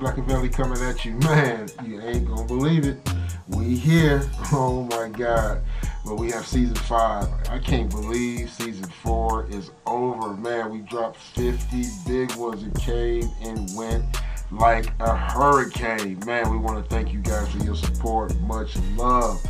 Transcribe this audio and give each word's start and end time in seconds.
Blackavelli 0.00 0.50
coming 0.50 0.82
at 0.82 1.04
you. 1.04 1.12
Man, 1.16 1.68
you 1.84 2.00
ain't 2.00 2.26
gonna 2.26 2.46
believe 2.46 2.86
it. 2.86 2.98
We 3.48 3.76
here. 3.76 4.22
Oh 4.52 4.82
my 4.90 5.08
God. 5.08 5.62
But 6.04 6.16
we 6.16 6.32
have 6.32 6.44
season 6.44 6.74
five. 6.74 7.28
I 7.48 7.58
can't 7.60 7.88
believe 7.88 8.50
season 8.50 8.86
four 9.02 9.46
is 9.48 9.70
over. 9.86 10.34
Man, 10.34 10.72
we 10.72 10.78
dropped 10.78 11.18
50 11.18 11.84
big 12.04 12.34
ones. 12.34 12.64
It 12.64 12.74
came 12.74 13.30
and 13.42 13.70
went 13.76 14.04
like 14.50 14.90
a 14.98 15.14
hurricane. 15.14 16.18
Man, 16.26 16.50
we 16.50 16.56
want 16.56 16.82
to 16.82 16.90
thank 16.92 17.12
you 17.12 17.20
guys 17.20 17.48
for 17.52 17.58
your 17.58 17.76
support. 17.76 18.34
Much 18.40 18.76
love. 18.96 19.40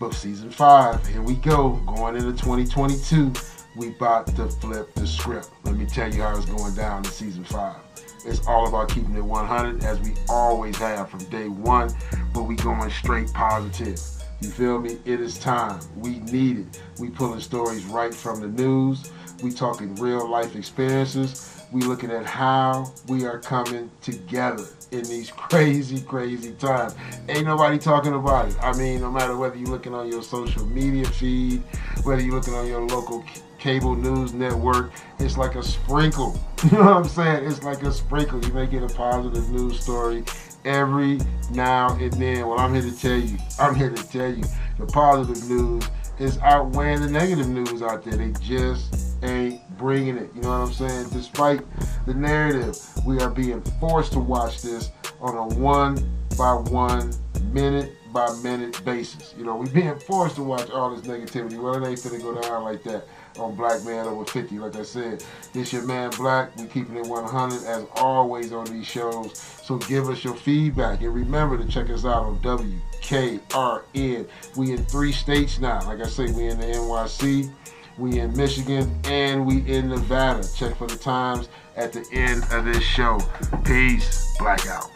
But 0.00 0.14
season 0.14 0.50
five, 0.50 1.06
here 1.06 1.20
we 1.20 1.34
go. 1.34 1.72
Going 1.86 2.16
into 2.16 2.32
2022, 2.32 3.32
we 3.78 3.90
about 3.90 4.26
to 4.34 4.48
flip 4.48 4.92
the 4.94 5.06
script. 5.06 5.48
Let 5.62 5.76
me 5.76 5.86
tell 5.86 6.12
you 6.12 6.22
how 6.22 6.36
it's 6.36 6.46
going 6.46 6.74
down 6.74 7.04
in 7.04 7.10
season 7.10 7.44
five. 7.44 7.76
It's 8.24 8.44
all 8.46 8.66
about 8.66 8.88
keeping 8.88 9.14
it 9.14 9.24
100 9.24 9.84
as 9.84 10.00
we 10.00 10.14
always 10.28 10.76
have 10.78 11.08
from 11.08 11.20
day 11.26 11.48
one, 11.48 11.94
but 12.34 12.42
we 12.42 12.56
going 12.56 12.90
straight 12.90 13.32
positive. 13.32 14.00
You 14.40 14.50
feel 14.50 14.80
me? 14.80 14.98
It 15.04 15.20
is 15.20 15.38
time. 15.38 15.80
We 15.96 16.18
need 16.18 16.58
it. 16.58 16.82
We 16.98 17.08
pulling 17.10 17.40
stories 17.40 17.84
right 17.84 18.12
from 18.12 18.40
the 18.40 18.48
news. 18.48 19.12
We 19.42 19.52
talking 19.52 19.94
real 19.94 20.28
life 20.28 20.56
experiences. 20.56 21.64
We 21.70 21.82
looking 21.82 22.10
at 22.10 22.26
how 22.26 22.92
we 23.06 23.26
are 23.26 23.38
coming 23.38 23.90
together 24.00 24.64
in 24.90 25.02
these 25.04 25.30
crazy, 25.30 26.00
crazy 26.00 26.52
times. 26.52 26.94
Ain't 27.28 27.46
nobody 27.46 27.78
talking 27.78 28.14
about 28.14 28.48
it. 28.48 28.56
I 28.60 28.76
mean, 28.76 29.00
no 29.00 29.10
matter 29.10 29.36
whether 29.36 29.56
you're 29.56 29.68
looking 29.68 29.94
on 29.94 30.10
your 30.10 30.22
social 30.22 30.64
media 30.66 31.04
feed, 31.04 31.62
whether 32.04 32.22
you're 32.22 32.34
looking 32.34 32.54
on 32.54 32.66
your 32.66 32.80
local 32.80 33.22
cable 33.58 33.94
news 33.94 34.32
network, 34.32 34.92
it's 35.18 35.36
like 35.36 35.54
a 35.54 35.62
sprinkle. 35.62 36.38
You 36.64 36.78
know 36.78 36.86
what 36.86 36.96
I'm 36.96 37.04
saying? 37.04 37.44
It's 37.44 37.62
like 37.62 37.84
a 37.84 37.92
sprinkle. 37.92 38.44
You 38.44 38.52
may 38.52 38.66
get 38.66 38.82
a 38.82 38.88
positive 38.88 39.48
news 39.50 39.78
story 39.78 40.24
every 40.64 41.20
now 41.52 41.94
and 41.94 42.12
then. 42.14 42.48
Well, 42.48 42.58
I'm 42.58 42.74
here 42.74 42.82
to 42.82 43.00
tell 43.00 43.16
you, 43.16 43.38
I'm 43.60 43.76
here 43.76 43.90
to 43.90 44.08
tell 44.08 44.28
you, 44.28 44.42
the 44.76 44.86
positive 44.86 45.48
news 45.48 45.88
is 46.18 46.36
outweighing 46.38 47.00
the 47.00 47.08
negative 47.08 47.48
news 47.48 47.80
out 47.80 48.02
there. 48.02 48.16
They 48.16 48.32
just 48.40 49.22
ain't 49.22 49.60
bringing 49.78 50.16
it. 50.16 50.30
You 50.34 50.42
know 50.42 50.50
what 50.50 50.68
I'm 50.68 50.72
saying? 50.72 51.10
Despite 51.10 51.60
the 52.06 52.14
narrative, 52.14 52.76
we 53.06 53.20
are 53.20 53.30
being 53.30 53.62
forced 53.80 54.12
to 54.14 54.20
watch 54.20 54.60
this 54.60 54.90
on 55.20 55.36
a 55.36 55.54
one 55.56 55.96
by 56.36 56.54
one, 56.54 57.12
minute 57.52 57.92
by 58.18 58.34
minute 58.42 58.84
basis. 58.84 59.32
You 59.38 59.44
know, 59.44 59.54
we 59.54 59.68
being 59.68 59.96
forced 60.00 60.34
to 60.36 60.42
watch 60.42 60.70
all 60.70 60.94
this 60.94 61.06
negativity. 61.06 61.56
Well, 61.56 61.74
it 61.82 61.88
ain't 61.88 62.00
finna 62.00 62.20
go 62.20 62.40
down 62.40 62.64
like 62.64 62.82
that 62.82 63.06
on 63.38 63.54
Black 63.54 63.84
Man 63.84 64.06
Over 64.06 64.24
50. 64.24 64.58
Like 64.58 64.74
I 64.74 64.82
said, 64.82 65.22
this 65.52 65.72
your 65.72 65.84
man 65.84 66.10
Black. 66.10 66.56
We 66.56 66.66
keeping 66.66 66.96
it 66.96 67.06
100 67.06 67.64
as 67.64 67.86
always 67.94 68.52
on 68.52 68.66
these 68.66 68.86
shows. 68.86 69.38
So 69.38 69.78
give 69.78 70.08
us 70.08 70.24
your 70.24 70.34
feedback 70.34 71.02
and 71.02 71.14
remember 71.14 71.56
to 71.58 71.68
check 71.68 71.90
us 71.90 72.04
out 72.04 72.24
on 72.24 72.38
WKRN. 72.40 74.28
We 74.56 74.72
in 74.72 74.84
three 74.86 75.12
states 75.12 75.60
now. 75.60 75.86
Like 75.86 76.00
I 76.00 76.08
say, 76.08 76.32
we 76.32 76.48
in 76.48 76.58
the 76.58 76.66
NYC, 76.66 77.52
we 77.98 78.18
in 78.18 78.36
Michigan, 78.36 78.98
and 79.04 79.46
we 79.46 79.58
in 79.70 79.90
Nevada. 79.90 80.44
Check 80.56 80.76
for 80.76 80.88
the 80.88 80.96
times 80.96 81.48
at 81.76 81.92
the 81.92 82.04
end 82.10 82.42
of 82.50 82.64
this 82.64 82.82
show. 82.82 83.20
Peace. 83.64 84.36
Blackout. 84.40 84.90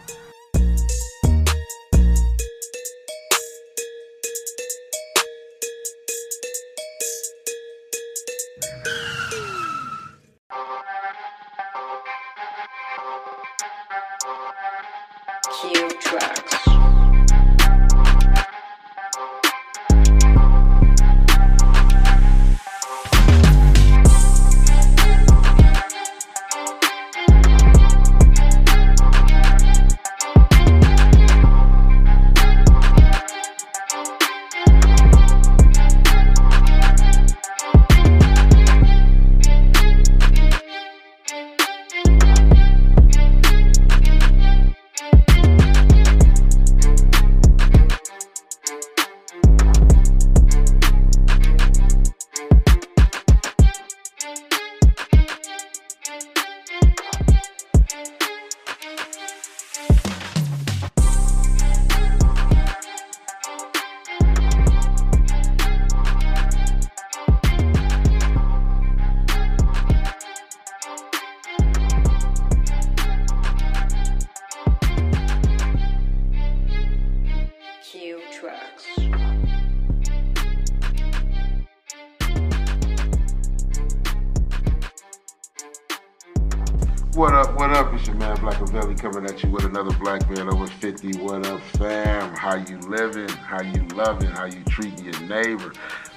What 87.22 87.34
up, 87.34 87.55
what 87.56 87.71
up? 87.71 87.94
It's 87.94 88.09
your 88.09 88.16
man 88.16 88.37
Blackavelli 88.38 89.00
coming 89.00 89.25
at 89.27 89.41
you 89.44 89.50
with 89.50 89.65
another 89.65 89.97
Black 89.99 90.28
Man 90.28 90.49
Over 90.49 90.66
50. 90.66 91.21
What 91.21 91.47
up, 91.47 91.60
fam? 91.78 92.34
How 92.34 92.56
you 92.56 92.78
living? 92.78 93.28
How 93.28 93.62
you 93.62 93.87
loving? 93.94 94.28
How 94.28 94.47
you 94.47 94.60
treating 94.65 95.05
your 95.05 95.21
neighbor? 95.28 95.72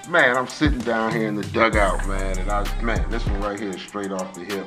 Man, 0.10 0.36
I'm 0.36 0.48
sitting 0.48 0.80
down 0.80 1.12
here 1.12 1.28
in 1.28 1.36
the 1.36 1.44
dugout, 1.44 2.08
man, 2.08 2.40
and 2.40 2.50
I, 2.50 2.82
man, 2.82 3.08
this 3.12 3.24
one 3.28 3.40
right 3.42 3.60
here 3.60 3.70
is 3.70 3.82
straight 3.84 4.12
off 4.12 4.34
the 4.34 4.46
hip. 4.46 4.66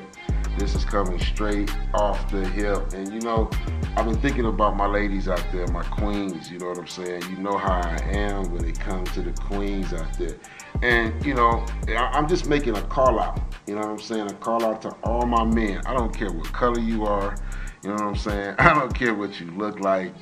This 0.57 0.77
is 0.77 0.85
coming 0.85 1.19
straight 1.19 1.75
off 1.93 2.31
the 2.31 2.49
hip. 2.49 2.93
And 2.93 3.13
you 3.13 3.21
know, 3.21 3.51
I've 3.97 4.05
been 4.05 4.21
thinking 4.21 4.47
about 4.47 4.77
my 4.77 4.87
ladies 4.87 5.29
out 5.29 5.45
there, 5.53 5.67
my 5.69 5.83
queens, 5.85 6.51
you 6.51 6.59
know 6.59 6.69
what 6.69 6.79
I'm 6.79 6.87
saying? 6.87 7.23
You 7.31 7.37
know 7.39 7.57
how 7.57 7.81
I 7.81 7.99
am 8.13 8.51
when 8.53 8.65
it 8.65 8.79
comes 8.79 9.11
to 9.13 9.23
the 9.23 9.33
queens 9.33 9.93
out 9.93 10.13
there. 10.19 10.37
And 10.83 11.25
you 11.25 11.35
know, 11.35 11.67
I'm 11.89 12.29
just 12.29 12.49
making 12.49 12.77
a 12.77 12.83
call 12.83 13.19
out. 13.19 13.41
You 13.67 13.75
know 13.75 13.81
what 13.81 13.91
I'm 13.91 13.99
saying? 13.99 14.31
A 14.31 14.35
call 14.35 14.65
out 14.65 14.83
to 14.83 14.91
all 15.03 15.27
my 15.27 15.45
men. 15.45 15.83
I 15.87 15.95
don't 15.95 16.15
care 16.17 16.31
what 16.31 16.53
color 16.53 16.81
you 16.81 17.07
are. 17.07 17.37
You 17.83 17.91
know 17.91 17.95
what 17.95 18.05
I'm 18.05 18.17
saying? 18.17 18.55
I 18.59 18.75
don't 18.75 18.95
care 18.95 19.15
what 19.15 19.41
you 19.41 19.51
look 19.53 19.81
like. 19.81 20.13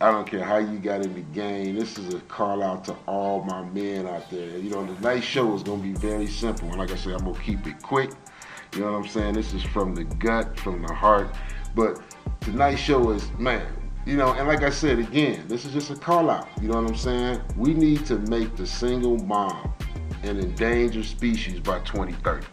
I 0.00 0.10
don't 0.10 0.26
care 0.26 0.44
how 0.44 0.58
you 0.58 0.78
got 0.78 1.02
in 1.02 1.14
the 1.14 1.20
game. 1.20 1.76
This 1.76 1.98
is 1.98 2.14
a 2.14 2.20
call 2.20 2.62
out 2.62 2.84
to 2.86 2.96
all 3.06 3.42
my 3.42 3.62
men 3.62 4.06
out 4.06 4.30
there. 4.30 4.58
You 4.58 4.70
know, 4.70 4.84
the 4.84 5.00
night 5.00 5.22
show 5.22 5.54
is 5.54 5.62
gonna 5.62 5.82
be 5.82 5.92
very 5.92 6.26
simple. 6.26 6.68
And 6.68 6.78
like 6.78 6.90
I 6.90 6.96
said, 6.96 7.14
I'm 7.14 7.24
gonna 7.24 7.38
keep 7.40 7.66
it 7.66 7.80
quick. 7.82 8.10
You 8.74 8.80
know 8.80 8.92
what 8.92 9.04
I'm 9.04 9.08
saying? 9.08 9.34
This 9.34 9.54
is 9.54 9.62
from 9.62 9.94
the 9.94 10.04
gut, 10.04 10.58
from 10.58 10.82
the 10.82 10.92
heart. 10.92 11.34
But 11.74 12.00
tonight's 12.44 12.80
show 12.80 13.10
is, 13.10 13.30
man, 13.38 13.66
you 14.04 14.16
know, 14.16 14.34
and 14.34 14.46
like 14.46 14.62
I 14.62 14.70
said 14.70 14.98
again, 14.98 15.44
this 15.48 15.64
is 15.64 15.72
just 15.72 15.90
a 15.90 15.96
call 15.96 16.28
out. 16.28 16.46
You 16.60 16.68
know 16.68 16.80
what 16.80 16.90
I'm 16.90 16.96
saying? 16.96 17.40
We 17.56 17.72
need 17.72 18.04
to 18.06 18.18
make 18.18 18.54
the 18.56 18.66
single 18.66 19.18
mom 19.18 19.72
an 20.22 20.38
endangered 20.38 21.06
species 21.06 21.60
by 21.60 21.78
2030. 21.80 22.46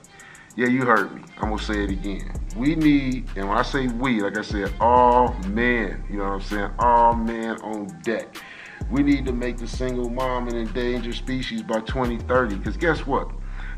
Yeah, 0.56 0.68
you 0.68 0.86
heard 0.86 1.14
me. 1.14 1.24
I'm 1.38 1.50
gonna 1.50 1.62
say 1.62 1.84
it 1.84 1.90
again. 1.90 2.34
We 2.56 2.76
need, 2.76 3.30
and 3.36 3.48
when 3.48 3.58
I 3.58 3.64
say 3.64 3.88
we, 3.88 4.22
like 4.22 4.38
I 4.38 4.42
said, 4.42 4.74
all 4.80 5.34
men, 5.48 6.04
you 6.10 6.18
know 6.18 6.24
what 6.24 6.34
I'm 6.34 6.42
saying? 6.42 6.72
All 6.80 7.14
men 7.14 7.58
on 7.62 8.00
deck. 8.02 8.36
We 8.90 9.04
need 9.04 9.26
to 9.26 9.34
make 9.34 9.58
the 9.58 9.68
single 9.68 10.10
mom 10.10 10.48
an 10.48 10.56
endangered 10.56 11.16
species 11.16 11.64
by 11.64 11.82
2030. 11.82 12.56
Because 12.56 12.78
guess 12.78 13.06
what? 13.06 13.30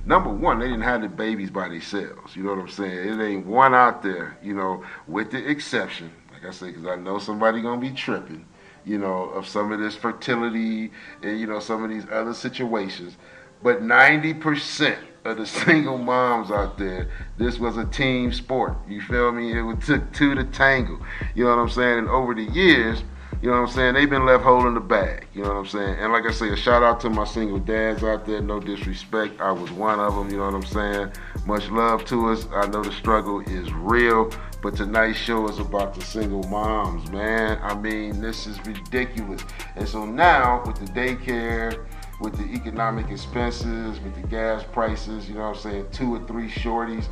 Number 0.06 0.30
one, 0.30 0.60
they 0.60 0.68
didn't 0.68 0.82
have 0.82 1.02
the 1.02 1.08
babies 1.08 1.50
by 1.50 1.70
themselves. 1.70 2.36
You 2.36 2.44
know 2.44 2.50
what 2.50 2.60
I'm 2.60 2.70
saying? 2.70 3.20
It 3.20 3.24
ain't 3.24 3.46
one 3.46 3.74
out 3.74 4.04
there, 4.04 4.38
you 4.44 4.54
know, 4.54 4.84
with 5.08 5.32
the 5.32 5.50
exception, 5.50 6.12
like 6.34 6.46
I 6.46 6.52
said, 6.52 6.74
because 6.74 6.86
I 6.86 6.96
know 6.96 7.20
somebody 7.20 7.62
gonna 7.62 7.80
be 7.80 7.92
tripping, 7.92 8.46
you 8.84 8.98
know, 8.98 9.30
of 9.30 9.48
some 9.48 9.72
of 9.72 9.80
this 9.80 9.96
fertility 9.96 10.92
and, 11.22 11.40
you 11.40 11.48
know, 11.48 11.60
some 11.60 11.84
of 11.84 11.90
these 11.90 12.06
other 12.12 12.34
situations. 12.34 13.16
But 13.62 13.82
90% 13.82 14.98
of 15.24 15.38
the 15.38 15.46
single 15.66 15.98
moms 15.98 16.52
out 16.52 16.78
there, 16.78 17.10
this 17.38 17.58
was 17.58 17.78
a 17.78 17.86
team 17.86 18.34
sport. 18.34 18.76
You 18.90 19.02
feel 19.02 19.32
me? 19.32 19.54
It 19.58 19.82
took 19.82 20.12
two 20.12 20.36
to 20.36 20.44
tangle. 20.44 21.00
You 21.34 21.46
know 21.46 21.52
what 21.52 21.60
I'm 21.60 21.70
saying? 21.70 22.00
And 22.00 22.10
over 22.10 22.36
the 22.36 22.44
years, 22.44 23.04
you 23.44 23.50
know 23.50 23.60
what 23.60 23.72
I'm 23.72 23.75
saying? 23.75 23.95
They've 23.95 24.10
been 24.10 24.25
left 24.25 24.45
holding 24.45 24.74
the 24.74 24.80
bag. 24.80 25.28
You 25.34 25.42
know 25.42 25.50
what 25.50 25.57
I'm 25.57 25.66
saying? 25.66 26.00
And 26.00 26.13
like 26.13 26.25
I 26.25 26.31
say, 26.31 26.48
a 26.48 26.56
shout 26.56 26.81
out 26.81 27.01
to 27.01 27.10
my 27.10 27.25
single 27.25 27.60
dads 27.60 28.01
out 28.01 28.25
there. 28.25 28.40
No 28.40 28.62
disrespect. 28.62 29.42
I 29.42 29.51
was 29.51 29.69
one 29.69 30.00
of 30.00 30.16
them. 30.16 30.30
You 30.30 30.38
know 30.38 30.45
what 30.45 30.54
I'm 30.54 30.66
saying? 30.66 31.12
Much 31.45 31.69
love 31.69 32.06
to 32.06 32.30
us. 32.30 32.48
I 32.54 32.68
know 32.68 32.81
the 32.81 32.94
struggle 32.94 33.42
is 33.42 33.69
real, 33.74 34.31
But 34.62 34.78
tonight's 34.78 35.19
show 35.19 35.50
is 35.50 35.60
about 35.60 35.94
the 35.94 36.00
single 36.00 36.44
moms, 36.44 37.12
man. 37.12 37.60
I 37.62 37.75
mean, 37.75 38.22
this 38.22 38.48
is 38.48 38.66
ridiculous. 38.66 39.42
And 39.75 39.90
so 39.90 40.06
now 40.06 40.63
with 40.66 40.78
the 40.78 40.86
daycare, 40.94 41.86
with 42.22 42.38
the 42.38 42.45
economic 42.56 43.10
expenses, 43.10 44.00
with 44.00 44.16
the 44.16 44.25
gas 44.25 44.63
prices, 44.72 45.28
you 45.28 45.36
know 45.36 45.50
what 45.50 45.57
I'm 45.57 45.62
saying, 45.62 45.88
two 45.92 46.16
or 46.16 46.25
three 46.28 46.48
shorties, 46.48 47.07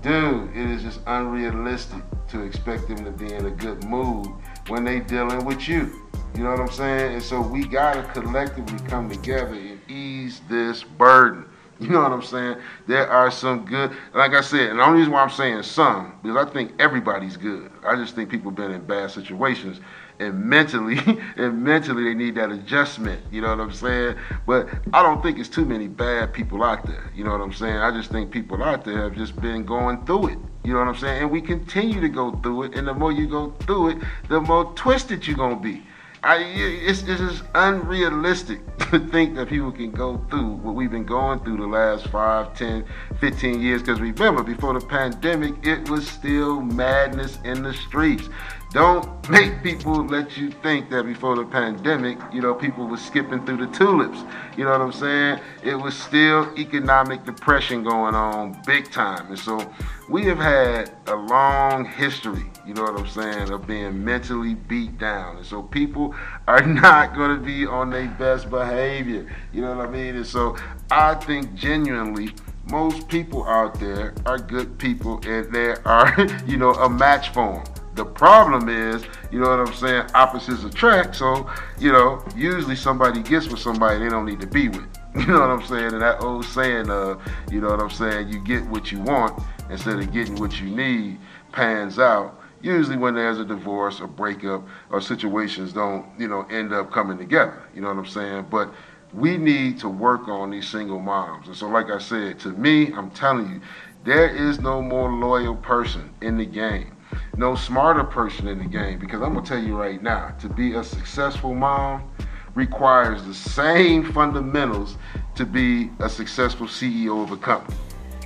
dude, 0.00 0.56
it 0.56 0.70
is 0.70 0.82
just 0.82 1.00
unrealistic 1.08 2.04
to 2.28 2.42
expect 2.42 2.86
them 2.86 3.04
to 3.04 3.10
be 3.10 3.32
in 3.32 3.46
a 3.46 3.50
good 3.50 3.82
mood 3.82 4.28
when 4.68 4.84
they 4.84 5.00
dealing 5.00 5.44
with 5.44 5.68
you. 5.68 6.02
You 6.34 6.44
know 6.44 6.50
what 6.50 6.60
I'm 6.60 6.70
saying? 6.70 7.14
And 7.14 7.22
so 7.22 7.40
we 7.40 7.66
gotta 7.66 8.02
collectively 8.12 8.78
come 8.88 9.10
together 9.10 9.54
and 9.54 9.80
ease 9.90 10.40
this 10.48 10.82
burden. 10.82 11.46
You 11.80 11.88
know 11.88 12.02
what 12.02 12.12
I'm 12.12 12.22
saying? 12.22 12.58
There 12.86 13.08
are 13.10 13.28
some 13.28 13.64
good, 13.64 13.90
like 14.14 14.34
I 14.34 14.40
said, 14.40 14.70
and 14.70 14.78
the 14.78 14.84
only 14.84 14.98
reason 14.98 15.12
why 15.12 15.20
I'm 15.20 15.30
saying 15.30 15.64
some, 15.64 16.16
because 16.22 16.36
I 16.36 16.48
think 16.48 16.74
everybody's 16.78 17.36
good. 17.36 17.72
I 17.84 17.96
just 17.96 18.14
think 18.14 18.30
people 18.30 18.52
been 18.52 18.70
in 18.70 18.86
bad 18.86 19.10
situations 19.10 19.80
and 20.20 20.44
mentally, 20.44 20.98
and 21.36 21.64
mentally 21.64 22.04
they 22.04 22.14
need 22.14 22.36
that 22.36 22.52
adjustment. 22.52 23.20
You 23.32 23.40
know 23.40 23.48
what 23.48 23.58
I'm 23.58 23.72
saying? 23.72 24.14
But 24.46 24.68
I 24.92 25.02
don't 25.02 25.22
think 25.24 25.40
it's 25.40 25.48
too 25.48 25.64
many 25.64 25.88
bad 25.88 26.32
people 26.32 26.62
out 26.62 26.86
there. 26.86 27.10
You 27.16 27.24
know 27.24 27.32
what 27.32 27.40
I'm 27.40 27.52
saying? 27.52 27.78
I 27.78 27.90
just 27.90 28.12
think 28.12 28.30
people 28.30 28.62
out 28.62 28.84
there 28.84 29.02
have 29.02 29.16
just 29.16 29.34
been 29.40 29.64
going 29.64 30.06
through 30.06 30.28
it. 30.28 30.38
You 30.64 30.72
know 30.72 30.78
what 30.78 30.88
I'm 30.88 30.96
saying? 30.96 31.22
And 31.22 31.30
we 31.30 31.40
continue 31.40 32.00
to 32.00 32.08
go 32.08 32.32
through 32.36 32.64
it, 32.64 32.74
and 32.74 32.86
the 32.86 32.94
more 32.94 33.10
you 33.10 33.26
go 33.26 33.50
through 33.60 33.90
it, 33.90 33.98
the 34.28 34.40
more 34.40 34.72
twisted 34.74 35.26
you're 35.26 35.36
gonna 35.36 35.56
be. 35.56 35.82
I, 36.24 36.36
it's, 36.36 37.02
it's 37.02 37.20
just 37.20 37.42
unrealistic 37.56 38.60
to 38.90 39.00
think 39.08 39.34
that 39.34 39.48
people 39.48 39.72
can 39.72 39.90
go 39.90 40.24
through 40.30 40.52
what 40.52 40.76
we've 40.76 40.90
been 40.90 41.04
going 41.04 41.40
through 41.40 41.56
the 41.56 41.66
last 41.66 42.06
5, 42.08 42.56
10, 42.56 42.84
15 43.18 43.60
years. 43.60 43.82
Because 43.82 44.00
remember, 44.00 44.44
before 44.44 44.78
the 44.78 44.86
pandemic, 44.86 45.66
it 45.66 45.90
was 45.90 46.06
still 46.06 46.60
madness 46.60 47.40
in 47.44 47.64
the 47.64 47.74
streets. 47.74 48.28
Don't 48.72 49.28
make 49.28 49.62
people 49.62 50.06
let 50.06 50.38
you 50.38 50.50
think 50.50 50.88
that 50.88 51.04
before 51.04 51.36
the 51.36 51.44
pandemic, 51.44 52.18
you 52.32 52.40
know, 52.40 52.54
people 52.54 52.86
were 52.86 52.96
skipping 52.96 53.44
through 53.44 53.58
the 53.58 53.66
tulips. 53.66 54.18
You 54.56 54.64
know 54.64 54.70
what 54.70 54.80
I'm 54.80 54.92
saying? 54.92 55.40
It 55.62 55.74
was 55.74 55.94
still 55.94 56.50
economic 56.58 57.26
depression 57.26 57.84
going 57.84 58.14
on 58.14 58.58
big 58.66 58.90
time. 58.90 59.26
And 59.26 59.38
so 59.38 59.70
we 60.08 60.24
have 60.24 60.38
had 60.38 60.90
a 61.06 61.14
long 61.14 61.84
history, 61.84 62.46
you 62.66 62.72
know 62.72 62.84
what 62.84 62.98
I'm 62.98 63.08
saying, 63.08 63.50
of 63.50 63.66
being 63.66 64.02
mentally 64.02 64.54
beat 64.54 64.96
down. 64.96 65.36
And 65.36 65.44
so 65.44 65.62
people 65.62 66.14
are 66.48 66.62
not 66.66 67.14
going 67.14 67.38
to 67.38 67.44
be 67.44 67.66
on 67.66 67.90
their 67.90 68.08
best 68.08 68.48
behavior. 68.48 69.30
You 69.52 69.60
know 69.60 69.76
what 69.76 69.86
I 69.86 69.90
mean? 69.90 70.16
And 70.16 70.26
so 70.26 70.56
I 70.90 71.14
think 71.16 71.52
genuinely, 71.54 72.34
most 72.70 73.06
people 73.08 73.44
out 73.44 73.78
there 73.78 74.14
are 74.24 74.38
good 74.38 74.78
people 74.78 75.20
and 75.26 75.52
they 75.52 75.74
are, 75.84 76.26
you 76.46 76.56
know, 76.56 76.72
a 76.72 76.88
match 76.88 77.28
for 77.34 77.62
them. 77.62 77.81
The 77.94 78.04
problem 78.04 78.70
is, 78.70 79.04
you 79.30 79.40
know 79.40 79.50
what 79.50 79.68
I'm 79.68 79.74
saying, 79.74 80.10
opposites 80.14 80.64
attract. 80.64 81.14
So, 81.14 81.50
you 81.78 81.92
know, 81.92 82.24
usually 82.34 82.76
somebody 82.76 83.22
gets 83.22 83.48
with 83.48 83.60
somebody 83.60 83.98
they 83.98 84.08
don't 84.08 84.24
need 84.24 84.40
to 84.40 84.46
be 84.46 84.68
with. 84.68 84.86
You 85.14 85.26
know 85.26 85.40
what 85.40 85.50
I'm 85.50 85.66
saying? 85.66 85.92
And 85.92 86.00
that 86.00 86.22
old 86.22 86.46
saying, 86.46 86.88
of, 86.88 87.20
you 87.50 87.60
know 87.60 87.68
what 87.68 87.80
I'm 87.80 87.90
saying, 87.90 88.28
you 88.28 88.42
get 88.42 88.64
what 88.64 88.90
you 88.90 88.98
want 88.98 89.42
instead 89.68 89.98
of 89.98 90.10
getting 90.10 90.36
what 90.36 90.58
you 90.58 90.70
need 90.70 91.18
pans 91.52 91.98
out. 91.98 92.40
Usually 92.62 92.96
when 92.96 93.14
there's 93.14 93.38
a 93.38 93.44
divorce 93.44 94.00
or 94.00 94.06
breakup 94.06 94.66
or 94.88 95.02
situations 95.02 95.74
don't, 95.74 96.06
you 96.18 96.28
know, 96.28 96.44
end 96.44 96.72
up 96.72 96.90
coming 96.90 97.18
together. 97.18 97.62
You 97.74 97.82
know 97.82 97.88
what 97.88 97.98
I'm 97.98 98.06
saying? 98.06 98.46
But 98.50 98.72
we 99.12 99.36
need 99.36 99.78
to 99.80 99.88
work 99.90 100.28
on 100.28 100.50
these 100.50 100.66
single 100.66 100.98
moms. 100.98 101.46
And 101.46 101.56
so 101.56 101.68
like 101.68 101.90
I 101.90 101.98
said, 101.98 102.38
to 102.40 102.48
me, 102.48 102.90
I'm 102.94 103.10
telling 103.10 103.50
you, 103.50 103.60
there 104.04 104.34
is 104.34 104.60
no 104.60 104.80
more 104.80 105.12
loyal 105.12 105.56
person 105.56 106.08
in 106.22 106.38
the 106.38 106.46
game 106.46 106.96
no 107.36 107.54
smarter 107.54 108.04
person 108.04 108.48
in 108.48 108.58
the 108.58 108.64
game 108.64 108.98
because 108.98 109.22
I'm 109.22 109.34
gonna 109.34 109.46
tell 109.46 109.62
you 109.62 109.76
right 109.76 110.02
now, 110.02 110.34
to 110.40 110.48
be 110.48 110.74
a 110.74 110.84
successful 110.84 111.54
mom 111.54 112.10
requires 112.54 113.24
the 113.24 113.34
same 113.34 114.12
fundamentals 114.12 114.96
to 115.34 115.46
be 115.46 115.90
a 116.00 116.08
successful 116.08 116.66
CEO 116.66 117.22
of 117.22 117.32
a 117.32 117.36
company. 117.36 117.76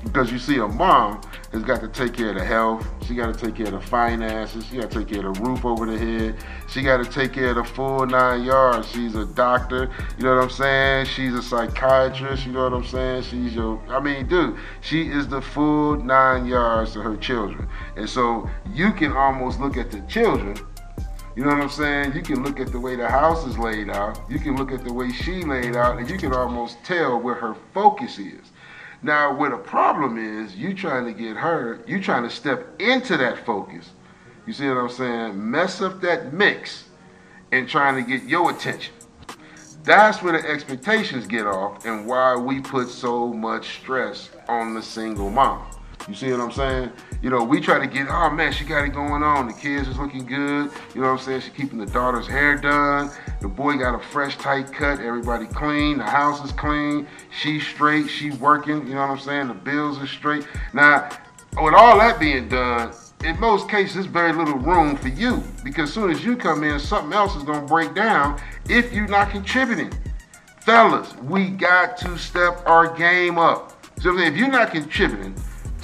Because 0.07 0.31
you 0.31 0.39
see, 0.39 0.59
a 0.59 0.69
mom 0.69 1.21
has 1.53 1.63
got 1.63 1.81
to 1.81 1.89
take 1.89 2.15
care 2.15 2.31
of 2.31 2.37
the 2.37 2.45
health, 2.45 2.87
she 3.07 3.15
got 3.15 3.35
to 3.35 3.39
take 3.39 3.57
care 3.57 3.67
of 3.67 3.73
the 3.73 3.81
finances, 3.81 4.65
she 4.67 4.77
got 4.77 4.91
to 4.91 4.99
take 4.99 5.09
care 5.09 5.27
of 5.27 5.35
the 5.35 5.41
roof 5.41 5.65
over 5.65 5.85
the 5.85 5.99
head, 5.99 6.37
she 6.69 6.83
got 6.83 7.05
to 7.05 7.11
take 7.11 7.33
care 7.33 7.51
of 7.51 7.57
the 7.57 7.65
full 7.65 8.07
nine 8.07 8.45
yards. 8.45 8.89
She's 8.91 9.15
a 9.15 9.27
doctor, 9.27 9.91
you 10.17 10.25
know 10.25 10.37
what 10.37 10.45
I'm 10.45 10.51
saying? 10.51 11.07
She's 11.07 11.35
a 11.35 11.43
psychiatrist, 11.43 12.47
you 12.47 12.53
know 12.53 12.65
what 12.65 12.73
I'm 12.73 12.87
saying? 12.87 13.25
She's 13.25 13.55
your, 13.55 13.81
I 13.89 14.01
mean, 14.01 14.27
dude, 14.29 14.57
she 14.81 15.09
is 15.09 15.29
the 15.29 15.43
full 15.43 15.97
nine 15.97 16.47
yards 16.47 16.93
to 16.93 17.03
her 17.03 17.17
children. 17.17 17.69
And 17.97 18.09
so 18.09 18.49
you 18.73 18.93
can 18.93 19.13
almost 19.13 19.61
look 19.61 19.77
at 19.77 19.91
the 19.91 20.01
children 20.03 20.57
you 21.37 21.45
know 21.45 21.51
what 21.51 21.61
I'm 21.61 21.69
saying? 21.69 22.15
You 22.15 22.23
can 22.23 22.43
look 22.43 22.61
at 22.61 22.73
the 22.73 22.81
way 22.81 22.97
the 22.97 23.07
house 23.07 23.47
is 23.47 23.59
laid 23.59 23.91
out. 23.91 24.19
You 24.27 24.39
can 24.39 24.57
look 24.57 24.73
at 24.73 24.85
the 24.85 24.93
way 24.93 25.13
she 25.13 25.43
laid 25.45 25.77
out, 25.77 25.99
and 25.99 26.09
you 26.09 26.17
can 26.17 26.33
almost 26.33 26.83
tell 26.83 27.21
where 27.21 27.35
her 27.35 27.55
focus 27.75 28.19
is. 28.19 28.53
Now, 29.03 29.35
where 29.35 29.51
the 29.51 29.59
problem 29.59 30.19
is, 30.19 30.55
you 30.57 30.75
trying 30.75 31.05
to 31.05 31.13
get 31.13 31.37
her, 31.37 31.81
you 31.87 32.01
trying 32.01 32.23
to 32.23 32.31
step 32.31 32.81
into 32.81 33.17
that 33.17 33.45
focus. 33.45 33.91
You 34.47 34.53
see 34.53 34.69
what 34.69 34.79
I'm 34.79 34.89
saying? 34.89 35.51
Mess 35.51 35.81
up 35.81 36.01
that 36.01 36.33
mix 36.33 36.85
and 37.53 37.69
trying 37.69 38.03
to 38.03 38.09
get 38.09 38.29
your 38.29 38.51
attention. 38.51 38.95
That's 39.85 40.23
where 40.23 40.41
the 40.41 40.49
expectations 40.49 41.27
get 41.27 41.47
off 41.47 41.85
and 41.85 42.07
why 42.07 42.37
we 42.37 42.61
put 42.61 42.89
so 42.89 43.33
much 43.33 43.81
stress 43.81 44.31
on 44.49 44.75
the 44.75 44.83
single 44.83 45.31
mom. 45.31 45.65
You 46.09 46.15
see 46.15 46.31
what 46.31 46.41
I'm 46.41 46.53
saying? 46.53 46.93
You 47.21 47.31
know, 47.31 47.43
we 47.43 47.61
try 47.61 47.81
to 47.81 47.87
get, 47.87 48.07
oh 48.09 48.31
man, 48.31 48.53
she 48.53 48.65
got 48.65 48.85
it 48.85 48.91
going 48.91 49.25
on. 49.25 49.49
The 49.49 49.55
kids 49.55 49.89
is 49.89 49.99
looking 49.99 50.25
good. 50.25 50.71
You 50.95 51.01
know 51.01 51.13
what 51.13 51.19
I'm 51.21 51.25
saying? 51.25 51.41
She 51.41 51.51
keeping 51.51 51.79
the 51.79 51.87
daughter's 51.87 52.29
hair 52.29 52.57
done. 52.57 53.11
The 53.41 53.49
boy 53.49 53.77
got 53.77 53.95
a 53.95 53.99
fresh, 53.99 54.37
tight 54.37 54.73
cut. 54.73 55.01
Everybody 55.01 55.47
clean. 55.47 55.99
The 55.99 56.05
house 56.05 56.45
is 56.45 56.53
clean. 56.53 57.09
She's 57.41 57.67
straight. 57.67 58.09
She 58.09 58.31
working. 58.33 58.87
You 58.87 58.95
know 58.95 59.01
what 59.01 59.11
I'm 59.11 59.19
saying? 59.19 59.49
The 59.49 59.55
bills 59.55 60.01
are 60.01 60.07
straight. 60.07 60.47
Now, 60.73 61.09
with 61.61 61.75
all 61.75 61.99
that 61.99 62.21
being 62.21 62.49
done, 62.49 62.93
in 63.25 63.41
most 63.41 63.69
cases, 63.69 63.95
there's 63.95 64.07
very 64.07 64.33
little 64.33 64.59
room 64.59 64.97
for 64.97 65.09
you 65.09 65.43
because 65.65 65.89
as 65.89 65.95
soon 65.95 66.11
as 66.11 66.25
you 66.25 66.37
come 66.37 66.63
in, 66.63 66.79
something 66.79 67.13
else 67.13 67.35
is 67.35 67.43
going 67.43 67.61
to 67.63 67.67
break 67.67 67.95
down 67.95 68.41
if 68.69 68.93
you're 68.93 69.09
not 69.09 69.31
contributing. 69.31 69.93
Fellas, 70.61 71.17
we 71.17 71.49
got 71.49 71.97
to 71.99 72.17
step 72.17 72.63
our 72.67 72.95
game 72.97 73.39
up. 73.39 73.73
So 74.01 74.17
if 74.19 74.37
you're 74.37 74.51
not 74.51 74.71
contributing, 74.71 75.35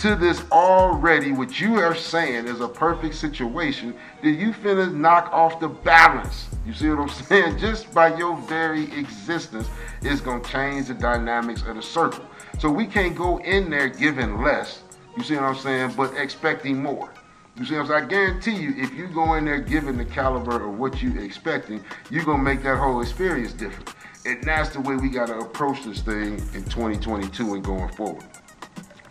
to 0.02 0.16
this 0.16 0.42
already, 0.50 1.30
what 1.30 1.60
you 1.60 1.76
are 1.76 1.94
saying 1.94 2.48
is 2.48 2.60
a 2.60 2.66
perfect 2.66 3.14
situation, 3.14 3.94
then 4.20 4.36
you 4.36 4.50
finna 4.50 4.92
knock 4.92 5.32
off 5.32 5.60
the 5.60 5.68
balance. 5.68 6.48
You 6.66 6.72
see 6.74 6.88
what 6.88 6.98
I'm 6.98 7.08
saying? 7.26 7.58
Just 7.58 7.94
by 7.94 8.16
your 8.16 8.36
very 8.48 8.92
existence, 8.98 9.68
it's 10.02 10.20
gonna 10.20 10.42
change 10.42 10.88
the 10.88 10.94
dynamics 10.94 11.62
of 11.62 11.76
the 11.76 11.82
circle. 11.82 12.24
So 12.58 12.68
we 12.68 12.84
can't 12.84 13.16
go 13.16 13.38
in 13.42 13.70
there 13.70 13.88
giving 13.88 14.42
less, 14.42 14.82
you 15.16 15.22
see 15.22 15.36
what 15.36 15.44
I'm 15.44 15.54
saying, 15.54 15.92
but 15.96 16.16
expecting 16.16 16.82
more. 16.82 17.14
You 17.56 17.64
see 17.64 17.76
what 17.76 17.82
I'm 17.82 17.86
saying? 17.86 18.02
I 18.02 18.06
guarantee 18.06 18.56
you, 18.56 18.74
if 18.76 18.92
you 18.94 19.06
go 19.06 19.34
in 19.34 19.44
there 19.44 19.60
giving 19.60 19.96
the 19.96 20.04
caliber 20.04 20.68
of 20.68 20.80
what 20.80 21.00
you 21.00 21.16
expecting, 21.20 21.80
you're 22.10 22.24
gonna 22.24 22.42
make 22.42 22.64
that 22.64 22.76
whole 22.76 23.02
experience 23.02 23.52
different. 23.52 23.94
And 24.26 24.42
that's 24.42 24.70
the 24.70 24.80
way 24.80 24.96
we 24.96 25.10
gotta 25.10 25.38
approach 25.38 25.84
this 25.84 26.00
thing 26.00 26.38
in 26.54 26.64
2022 26.64 27.54
and 27.54 27.62
going 27.62 27.88
forward. 27.90 28.24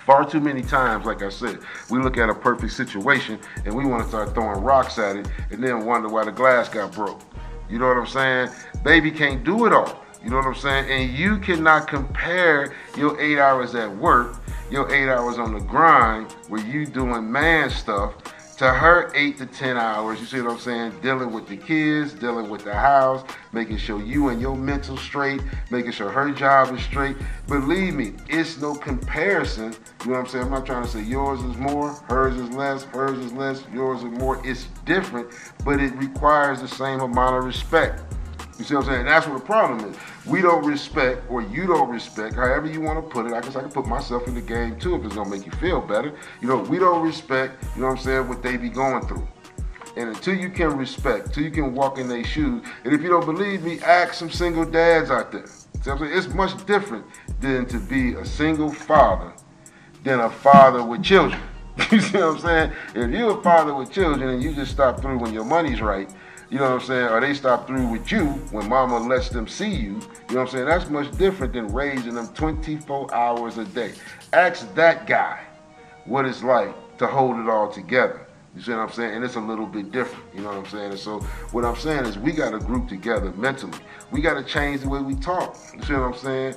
Far 0.05 0.27
too 0.27 0.39
many 0.39 0.63
times, 0.63 1.05
like 1.05 1.21
I 1.21 1.29
said, 1.29 1.59
we 1.89 1.99
look 1.99 2.17
at 2.17 2.29
a 2.29 2.33
perfect 2.33 2.73
situation 2.73 3.39
and 3.65 3.75
we 3.75 3.85
want 3.85 4.01
to 4.01 4.09
start 4.09 4.33
throwing 4.33 4.61
rocks 4.61 4.97
at 4.97 5.15
it 5.15 5.27
and 5.51 5.63
then 5.63 5.85
wonder 5.85 6.09
why 6.09 6.25
the 6.25 6.31
glass 6.31 6.69
got 6.69 6.91
broke. 6.91 7.21
You 7.69 7.77
know 7.77 7.87
what 7.87 7.97
I'm 7.97 8.07
saying? 8.07 8.49
Baby 8.83 9.11
can't 9.11 9.43
do 9.43 9.65
it 9.67 9.73
all. 9.73 10.03
You 10.23 10.29
know 10.29 10.37
what 10.37 10.47
I'm 10.47 10.55
saying? 10.55 10.89
And 10.89 11.17
you 11.17 11.37
cannot 11.37 11.87
compare 11.87 12.73
your 12.97 13.19
eight 13.21 13.39
hours 13.39 13.75
at 13.75 13.95
work, 13.95 14.37
your 14.69 14.91
eight 14.91 15.09
hours 15.09 15.37
on 15.37 15.53
the 15.53 15.59
grind, 15.59 16.31
where 16.47 16.65
you 16.65 16.85
doing 16.85 17.31
man 17.31 17.69
stuff, 17.69 18.15
to 18.61 18.71
her 18.71 19.11
eight 19.15 19.39
to 19.39 19.47
10 19.47 19.75
hours, 19.75 20.19
you 20.19 20.25
see 20.27 20.39
what 20.39 20.51
I'm 20.51 20.59
saying? 20.59 20.93
Dealing 21.01 21.33
with 21.33 21.47
the 21.47 21.57
kids, 21.57 22.13
dealing 22.13 22.47
with 22.47 22.63
the 22.63 22.75
house, 22.75 23.23
making 23.53 23.77
sure 23.77 23.99
you 23.99 24.29
and 24.29 24.39
your 24.39 24.55
mental 24.55 24.97
straight, 24.97 25.41
making 25.71 25.93
sure 25.93 26.11
her 26.11 26.29
job 26.31 26.71
is 26.75 26.83
straight. 26.83 27.17
Believe 27.47 27.95
me, 27.95 28.13
it's 28.29 28.61
no 28.61 28.75
comparison. 28.75 29.73
You 30.03 30.11
know 30.11 30.11
what 30.11 30.19
I'm 30.19 30.27
saying? 30.27 30.45
I'm 30.45 30.51
not 30.51 30.67
trying 30.67 30.83
to 30.83 30.89
say 30.89 31.01
yours 31.01 31.41
is 31.41 31.57
more, 31.57 31.89
hers 32.07 32.35
is 32.35 32.51
less, 32.51 32.83
hers 32.83 33.17
is 33.17 33.33
less, 33.33 33.63
yours 33.73 34.03
is 34.03 34.11
more. 34.19 34.39
It's 34.45 34.65
different, 34.85 35.31
but 35.65 35.81
it 35.81 35.95
requires 35.95 36.61
the 36.61 36.67
same 36.67 36.99
amount 36.99 37.37
of 37.37 37.45
respect. 37.45 38.03
You 38.61 38.65
see 38.67 38.75
what 38.75 38.85
I'm 38.85 38.93
saying? 38.93 39.05
That's 39.05 39.25
what 39.25 39.39
the 39.39 39.43
problem 39.43 39.89
is. 39.89 39.97
We 40.27 40.43
don't 40.43 40.63
respect, 40.63 41.23
or 41.31 41.41
you 41.41 41.65
don't 41.65 41.89
respect, 41.89 42.35
however 42.35 42.67
you 42.67 42.79
want 42.79 43.03
to 43.03 43.11
put 43.11 43.25
it. 43.25 43.33
I 43.33 43.41
guess 43.41 43.55
I 43.55 43.61
can 43.61 43.71
put 43.71 43.87
myself 43.87 44.27
in 44.27 44.35
the 44.35 44.41
game 44.41 44.79
too 44.79 44.93
if 44.93 45.03
it's 45.03 45.15
gonna 45.15 45.31
make 45.31 45.47
you 45.47 45.51
feel 45.53 45.81
better. 45.81 46.13
You 46.41 46.47
know, 46.47 46.57
we 46.57 46.77
don't 46.77 47.03
respect, 47.03 47.63
you 47.75 47.81
know 47.81 47.87
what 47.87 47.97
I'm 47.97 48.03
saying, 48.03 48.27
what 48.27 48.43
they 48.43 48.57
be 48.57 48.69
going 48.69 49.07
through. 49.07 49.27
And 49.97 50.09
until 50.09 50.35
you 50.35 50.51
can 50.51 50.77
respect, 50.77 51.25
until 51.25 51.43
you 51.43 51.49
can 51.49 51.73
walk 51.73 51.97
in 51.97 52.07
their 52.07 52.23
shoes, 52.23 52.63
and 52.83 52.93
if 52.93 53.01
you 53.01 53.09
don't 53.09 53.25
believe 53.25 53.63
me, 53.63 53.79
ask 53.79 54.13
some 54.13 54.29
single 54.29 54.63
dads 54.63 55.09
out 55.09 55.31
there. 55.31 55.47
See 55.47 55.89
what 55.89 55.93
I'm 55.93 55.97
saying? 55.97 56.17
It's 56.19 56.27
much 56.35 56.63
different 56.67 57.03
than 57.39 57.65
to 57.65 57.79
be 57.79 58.13
a 58.13 58.23
single 58.23 58.71
father 58.71 59.33
than 60.03 60.19
a 60.19 60.29
father 60.29 60.85
with 60.85 61.01
children. 61.01 61.41
You 61.91 61.99
see 61.99 62.17
what 62.19 62.35
I'm 62.35 62.39
saying? 62.39 62.71
If 62.93 63.11
you're 63.11 63.39
a 63.39 63.41
father 63.41 63.73
with 63.73 63.91
children 63.91 64.29
and 64.29 64.43
you 64.43 64.53
just 64.53 64.71
stop 64.71 65.01
through 65.01 65.17
when 65.17 65.33
your 65.33 65.45
money's 65.45 65.81
right, 65.81 66.13
you 66.51 66.57
know 66.57 66.65
what 66.65 66.81
I'm 66.81 66.87
saying? 66.87 67.07
Or 67.07 67.21
they 67.21 67.33
stop 67.33 67.65
through 67.65 67.87
with 67.87 68.11
you 68.11 68.25
when 68.51 68.67
mama 68.67 68.99
lets 68.99 69.29
them 69.29 69.47
see 69.47 69.69
you. 69.69 69.77
You 69.77 69.91
know 69.91 69.99
what 70.27 70.39
I'm 70.41 70.47
saying? 70.49 70.65
That's 70.65 70.89
much 70.89 71.09
different 71.17 71.53
than 71.53 71.73
raising 71.73 72.13
them 72.13 72.27
24 72.33 73.13
hours 73.15 73.57
a 73.57 73.63
day. 73.63 73.93
Ask 74.33 74.73
that 74.75 75.07
guy 75.07 75.39
what 76.03 76.25
it's 76.25 76.43
like 76.43 76.75
to 76.97 77.07
hold 77.07 77.39
it 77.39 77.47
all 77.47 77.71
together. 77.71 78.27
You 78.53 78.61
see 78.61 78.71
what 78.71 78.79
I'm 78.79 78.91
saying? 78.91 79.15
And 79.15 79.23
it's 79.23 79.35
a 79.35 79.39
little 79.39 79.65
bit 79.65 79.93
different. 79.93 80.25
You 80.35 80.41
know 80.41 80.49
what 80.49 80.57
I'm 80.57 80.65
saying? 80.65 80.91
And 80.91 80.99
so 80.99 81.21
what 81.53 81.63
I'm 81.63 81.77
saying 81.77 82.03
is 82.03 82.19
we 82.19 82.33
got 82.33 82.51
to 82.51 82.59
group 82.59 82.89
together 82.89 83.31
mentally. 83.31 83.79
We 84.11 84.19
got 84.19 84.33
to 84.33 84.43
change 84.43 84.81
the 84.81 84.89
way 84.89 84.99
we 84.99 85.15
talk. 85.15 85.57
You 85.73 85.81
see 85.83 85.93
what 85.93 86.01
I'm 86.01 86.17
saying? 86.17 86.55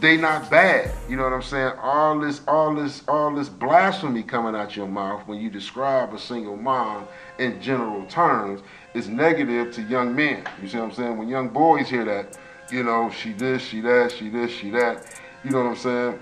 They 0.00 0.16
not 0.16 0.50
bad. 0.50 0.90
You 1.06 1.16
know 1.16 1.24
what 1.24 1.34
I'm 1.34 1.42
saying? 1.42 1.72
All 1.82 2.18
this, 2.18 2.40
all 2.48 2.74
this, 2.74 3.02
all 3.08 3.34
this 3.34 3.50
blasphemy 3.50 4.22
coming 4.22 4.58
out 4.58 4.74
your 4.74 4.88
mouth 4.88 5.28
when 5.28 5.38
you 5.38 5.50
describe 5.50 6.14
a 6.14 6.18
single 6.18 6.56
mom 6.56 7.06
in 7.38 7.60
general 7.60 8.06
terms 8.06 8.62
is 8.94 9.08
negative 9.08 9.72
to 9.74 9.82
young 9.82 10.14
men. 10.14 10.44
You 10.62 10.68
see 10.68 10.78
what 10.78 10.84
I'm 10.84 10.92
saying? 10.92 11.18
When 11.18 11.28
young 11.28 11.48
boys 11.48 11.88
hear 11.88 12.04
that, 12.04 12.38
you 12.70 12.82
know, 12.82 13.10
she 13.10 13.32
this, 13.32 13.62
she 13.62 13.80
that, 13.82 14.12
she 14.12 14.30
this, 14.30 14.50
she 14.50 14.70
that. 14.70 15.20
You 15.42 15.50
know 15.50 15.58
what 15.58 15.70
I'm 15.70 15.76
saying? 15.76 16.20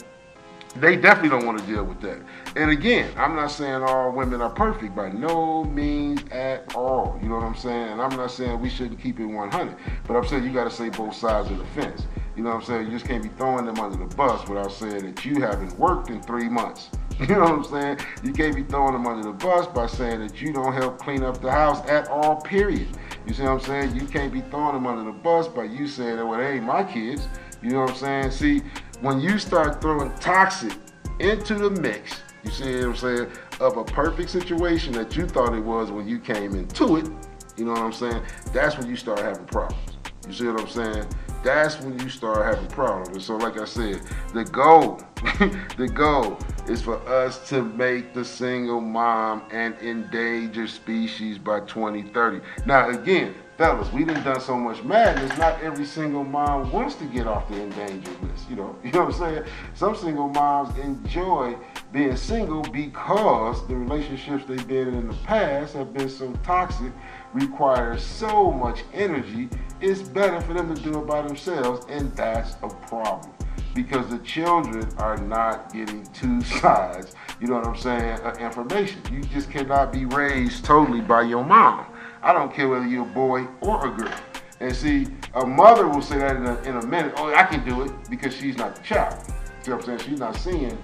They 0.77 0.97
definitely 0.97 1.29
don't 1.29 1.45
want 1.45 1.59
to 1.59 1.67
deal 1.67 1.85
with 1.85 2.01
that. 2.01 2.19
And 2.57 2.71
again, 2.71 3.13
I'm 3.19 3.37
not 3.37 3.49
saying 3.49 3.83
all 3.83 4.11
women 4.11 4.41
are 4.41 4.49
perfect 4.51 4.97
by 4.97 5.11
no 5.11 5.65
means 5.65 6.23
at 6.31 6.75
all. 6.75 7.19
You 7.23 7.29
know 7.29 7.35
what 7.35 7.45
I'm 7.45 7.55
saying? 7.55 7.89
And 7.89 8.01
I'm 8.01 8.17
not 8.17 8.31
saying 8.31 8.59
we 8.59 8.71
shouldn't 8.71 8.99
keep 8.99 9.21
it 9.21 9.27
100. 9.27 9.77
But 10.07 10.17
I'm 10.17 10.27
saying 10.27 10.45
you 10.45 10.53
got 10.53 10.65
to 10.65 10.71
say 10.71 10.89
both 10.89 11.15
sides 11.15 11.51
of 11.51 11.59
the 11.59 11.67
fence. 11.67 12.07
You 12.37 12.43
know 12.43 12.51
what 12.51 12.57
I'm 12.57 12.65
saying? 12.65 12.87
You 12.87 12.93
just 12.93 13.05
can't 13.05 13.23
be 13.23 13.29
throwing 13.31 13.67
them 13.67 13.79
under 13.79 13.99
the 13.99 14.17
bus 14.17 14.49
without 14.49 14.73
saying 14.73 15.05
that 15.05 15.25
you 15.27 15.43
haven't 15.43 15.79
worked 15.79 16.09
in 16.09 16.23
three 16.23 16.49
months. 16.49 16.89
You 17.29 17.37
know 17.37 17.43
what 17.43 17.53
I'm 17.53 17.65
saying? 17.65 17.99
You 18.25 18.33
can't 18.33 18.57
be 18.57 18.65
throwing 18.65 18.95
them 18.95 19.07
under 19.07 19.23
the 19.23 19.33
bus 19.33 19.69
by 19.69 19.87
saying 19.87 20.27
that 20.27 20.43
you 20.43 20.53
don't 20.53 20.73
help 20.73 20.99
clean 20.99 21.23
up 21.23 21.41
the 21.41 21.53
house 21.53 21.87
at 21.89 22.09
all, 22.09 22.41
period. 22.41 22.89
You 23.29 23.33
see 23.33 23.45
what 23.45 23.53
I'm 23.53 23.61
saying? 23.61 23.95
You 23.95 24.07
can't 24.07 24.33
be 24.33 24.41
throwing 24.41 24.75
them 24.75 24.89
under 24.89 25.05
the 25.05 25.17
bus 25.17 25.47
by 25.47 25.65
you 25.65 25.87
saying 25.87 26.17
that, 26.17 26.27
well, 26.27 26.41
they 26.41 26.55
ain't 26.55 26.65
my 26.65 26.83
kids. 26.83 27.29
You 27.63 27.71
know 27.71 27.83
what 27.83 27.91
I'm 27.91 27.97
saying? 27.97 28.31
See, 28.33 28.63
when 29.03 29.21
you 29.21 29.39
start 29.39 29.81
throwing 29.81 30.13
toxic 30.15 30.73
into 31.21 31.55
the 31.55 31.71
mix, 31.71 32.23
you 32.43 32.51
see 32.51 32.75
what 32.79 32.87
I'm 32.87 32.97
saying, 32.97 33.31
of 33.61 33.77
a 33.77 33.85
perfect 33.85 34.31
situation 34.31 34.93
that 34.95 35.15
you 35.17 35.29
thought 35.29 35.55
it 35.55 35.63
was 35.63 35.93
when 35.93 36.09
you 36.09 36.19
came 36.19 36.57
into 36.57 36.97
it, 36.97 37.09
you 37.57 37.65
know 37.65 37.73
what 37.73 37.83
I'm 37.83 37.93
saying? 37.93 38.21
That's 38.53 38.77
when 38.77 38.89
you 38.89 38.97
start 38.97 39.21
having 39.21 39.45
problems. 39.47 39.81
You 40.27 40.33
see 40.33 40.47
what 40.47 40.61
I'm 40.61 40.69
saying? 40.69 41.07
That's 41.43 41.81
when 41.81 41.99
you 41.99 42.09
start 42.09 42.55
having 42.55 42.71
problems. 42.71 43.27
So, 43.27 43.37
like 43.37 43.59
I 43.59 43.65
said, 43.65 44.01
the 44.33 44.45
goal, 44.45 45.01
the 45.77 45.89
goal 45.93 46.39
is 46.69 46.83
for 46.83 46.99
us 47.09 47.49
to 47.49 47.63
make 47.63 48.15
the 48.15 48.25
single 48.25 48.81
mom 48.81 49.43
an 49.51 49.75
endangered 49.81 50.71
species 50.71 51.39
by 51.39 51.61
2030. 51.61 52.41
Now, 52.65 52.91
again, 52.91 53.35
fellas, 53.59 53.93
we 53.93 54.05
done 54.05 54.23
done 54.25 54.41
so 54.41 54.57
much 54.57 54.83
madness. 54.83 55.37
Not 55.39 55.61
every 55.63 55.85
single 55.85 56.25
mom 56.25 56.71
wants 56.73 56.95
to 56.97 57.05
get 57.05 57.27
off 57.27 57.49
the 57.49 57.61
endangered 57.61 58.23
list. 58.23 58.49
You 58.49 58.57
know, 58.57 58.77
you 58.85 58.93
know 58.93 59.05
what 59.05 59.15
I'm 59.15 59.21
saying? 59.21 59.45
Some 59.75 59.97
single 59.97 60.29
moms 60.29 60.77
enjoy 60.79 61.57
being 61.93 62.17
single 62.17 62.63
because 62.63 63.67
the 63.69 63.77
relationships 63.77 64.45
they've 64.47 64.67
been 64.67 64.89
in 64.89 64.95
in 64.95 65.09
the 65.09 65.15
past 65.25 65.75
have 65.75 65.93
been 65.93 66.09
so 66.09 66.33
toxic, 66.43 66.93
require 67.33 67.99
so 67.99 68.51
much 68.51 68.85
energy. 68.93 69.49
It's 69.81 70.03
better 70.03 70.41
for 70.41 70.55
them 70.55 70.75
to 70.75 70.81
do 70.83 70.99
it 71.01 71.07
by 71.07 71.23
themselves, 71.23 71.87
and 71.89 72.15
that's 72.17 72.55
a 72.63 72.69
problem 72.69 73.33
because 73.75 74.09
the 74.09 74.19
children 74.19 74.87
are 74.99 75.17
not 75.17 75.73
getting 75.73 76.05
two 76.13 76.41
sides, 76.61 77.15
you 77.41 77.47
know 77.47 77.55
what 77.55 77.67
I'm 77.67 77.77
saying, 77.77 78.21
of 78.21 78.39
information. 78.39 79.01
You 79.11 79.23
just 79.23 79.51
cannot 79.51 79.93
be 79.93 80.05
raised 80.05 80.65
totally 80.65 81.01
by 81.01 81.23
your 81.23 81.45
mom. 81.45 81.87
I 82.23 82.33
don't 82.33 82.53
care 82.53 82.69
whether 82.69 82.87
you're 82.87 83.07
a 83.07 83.15
boy 83.15 83.47
or 83.61 83.87
a 83.87 83.91
girl. 83.91 84.15
And 84.61 84.75
see, 84.75 85.09
a 85.35 85.45
mother 85.45 85.89
will 85.89 86.03
say 86.03 86.19
that 86.19 86.37
in 86.37 86.47
a, 86.47 86.61
in 86.63 86.77
a 86.77 86.87
minute, 86.87 87.15
oh, 87.17 87.35
I 87.35 87.43
can 87.45 87.65
do 87.69 87.83
it 87.83 87.91
because 88.09 88.35
she's 88.35 88.57
not 88.57 88.77
the 88.77 88.83
child. 88.83 89.21
See 89.63 89.73
what 89.73 89.81
I'm 89.81 89.99
saying? 89.99 90.11
She's 90.11 90.21
not 90.21 90.37
seeing, 90.37 90.79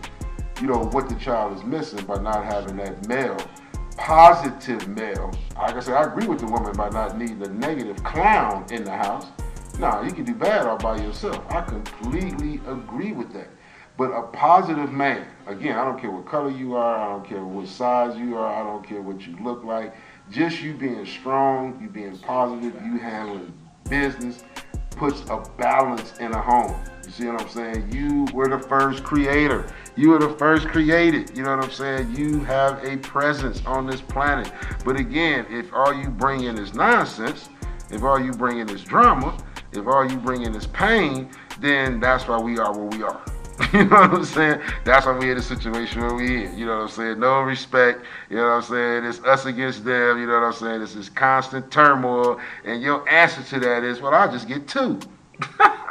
you 0.60 0.66
know, 0.66 0.84
what 0.86 1.08
the 1.08 1.14
child 1.14 1.56
is 1.56 1.64
missing 1.64 2.04
by 2.04 2.20
not 2.20 2.44
having 2.44 2.76
that 2.78 3.06
male, 3.06 3.38
positive 3.98 4.88
male. 4.88 5.30
Like 5.56 5.74
I 5.74 5.80
said, 5.80 5.94
I 5.94 6.04
agree 6.04 6.26
with 6.26 6.38
the 6.38 6.46
woman 6.46 6.72
by 6.72 6.88
not 6.88 7.18
needing 7.18 7.42
a 7.42 7.48
negative 7.48 8.02
clown 8.04 8.64
in 8.70 8.84
the 8.84 8.96
house. 8.96 9.26
Nah, 9.78 10.02
you 10.02 10.12
can 10.12 10.24
do 10.24 10.34
bad 10.34 10.66
all 10.66 10.78
by 10.78 10.96
yourself. 10.96 11.44
I 11.50 11.60
completely 11.60 12.60
agree 12.66 13.12
with 13.12 13.32
that. 13.34 13.48
But 13.96 14.12
a 14.12 14.22
positive 14.22 14.92
man, 14.92 15.26
again, 15.46 15.76
I 15.76 15.84
don't 15.84 16.00
care 16.00 16.10
what 16.10 16.24
color 16.24 16.50
you 16.50 16.76
are, 16.76 16.98
I 16.98 17.12
don't 17.12 17.28
care 17.28 17.44
what 17.44 17.66
size 17.66 18.16
you 18.16 18.36
are, 18.36 18.46
I 18.46 18.62
don't 18.62 18.86
care 18.86 19.02
what 19.02 19.26
you 19.26 19.36
look 19.42 19.64
like. 19.64 19.94
Just 20.30 20.62
you 20.62 20.74
being 20.74 21.04
strong, 21.04 21.78
you 21.82 21.88
being 21.88 22.16
positive, 22.18 22.74
you 22.84 22.98
handling 22.98 23.52
business, 23.90 24.44
puts 24.90 25.22
a 25.30 25.42
balance 25.58 26.16
in 26.18 26.32
a 26.32 26.40
home. 26.40 26.76
You 27.08 27.14
see 27.14 27.26
what 27.26 27.40
I'm 27.40 27.48
saying? 27.48 27.90
You 27.90 28.26
were 28.34 28.48
the 28.48 28.58
first 28.58 29.02
creator. 29.02 29.72
You 29.96 30.10
were 30.10 30.18
the 30.18 30.34
first 30.34 30.68
created. 30.68 31.34
You 31.34 31.42
know 31.42 31.56
what 31.56 31.64
I'm 31.64 31.70
saying? 31.70 32.14
You 32.14 32.40
have 32.40 32.84
a 32.84 32.98
presence 32.98 33.64
on 33.64 33.86
this 33.86 34.02
planet. 34.02 34.52
But 34.84 34.96
again, 34.96 35.46
if 35.48 35.72
all 35.72 35.90
you 35.90 36.10
bring 36.10 36.44
in 36.44 36.58
is 36.58 36.74
nonsense, 36.74 37.48
if 37.90 38.02
all 38.02 38.20
you 38.20 38.32
bring 38.32 38.58
in 38.58 38.68
is 38.68 38.84
drama, 38.84 39.42
if 39.72 39.86
all 39.86 40.06
you 40.06 40.18
bring 40.18 40.42
in 40.42 40.54
is 40.54 40.66
pain, 40.66 41.30
then 41.60 41.98
that's 41.98 42.28
why 42.28 42.38
we 42.38 42.58
are 42.58 42.78
where 42.78 42.98
we 42.98 43.02
are. 43.02 43.22
you 43.72 43.86
know 43.86 44.00
what 44.02 44.12
I'm 44.12 44.24
saying? 44.26 44.60
That's 44.84 45.06
why 45.06 45.16
we 45.16 45.30
in 45.30 45.38
the 45.38 45.42
situation 45.42 46.02
where 46.02 46.12
we 46.12 46.44
in. 46.44 46.58
You 46.58 46.66
know 46.66 46.76
what 46.76 46.82
I'm 46.82 46.88
saying? 46.90 47.20
No 47.20 47.40
respect. 47.40 48.04
You 48.28 48.36
know 48.36 48.50
what 48.50 48.50
I'm 48.50 48.62
saying? 48.64 49.04
It's 49.06 49.20
us 49.20 49.46
against 49.46 49.82
them. 49.82 50.18
You 50.18 50.26
know 50.26 50.34
what 50.34 50.44
I'm 50.44 50.52
saying? 50.52 50.82
It's 50.82 50.92
this 50.92 51.08
constant 51.08 51.70
turmoil. 51.70 52.38
And 52.66 52.82
your 52.82 53.08
answer 53.08 53.42
to 53.44 53.60
that 53.60 53.82
is, 53.82 54.02
well, 54.02 54.12
I'll 54.12 54.30
just 54.30 54.46
get 54.46 54.68
two. 54.68 55.00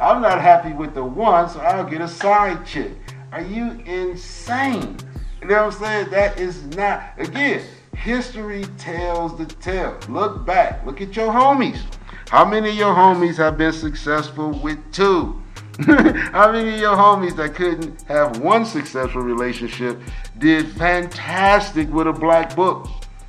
I'm 0.00 0.22
not 0.22 0.40
happy 0.40 0.72
with 0.72 0.94
the 0.94 1.04
one, 1.04 1.50
so 1.50 1.60
I'll 1.60 1.84
get 1.84 2.00
a 2.00 2.08
side 2.08 2.64
chick. 2.64 2.92
Are 3.32 3.42
you 3.42 3.72
insane? 3.84 4.96
You 5.42 5.48
know 5.48 5.66
what 5.66 5.74
I'm 5.74 5.80
saying? 5.80 6.10
That 6.10 6.40
is 6.40 6.64
not, 6.74 7.02
again, 7.18 7.62
history 7.94 8.64
tells 8.78 9.36
the 9.36 9.44
tale. 9.44 9.98
Look 10.08 10.46
back. 10.46 10.86
Look 10.86 11.02
at 11.02 11.14
your 11.14 11.30
homies. 11.30 11.80
How 12.28 12.46
many 12.46 12.70
of 12.70 12.76
your 12.76 12.94
homies 12.94 13.36
have 13.36 13.58
been 13.58 13.74
successful 13.74 14.50
with 14.50 14.78
two? 14.90 15.42
How 15.80 16.50
many 16.50 16.74
of 16.74 16.80
your 16.80 16.96
homies 16.96 17.36
that 17.36 17.54
couldn't 17.54 18.02
have 18.02 18.40
one 18.40 18.64
successful 18.64 19.20
relationship 19.20 20.00
did 20.38 20.68
fantastic 20.72 21.92
with 21.92 22.06
a 22.06 22.12
black 22.12 22.56
book? 22.56 22.88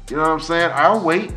You 0.10 0.18
know 0.18 0.24
what 0.24 0.32
I'm 0.32 0.40
saying? 0.40 0.72
I'll 0.74 1.04
wait. 1.04 1.32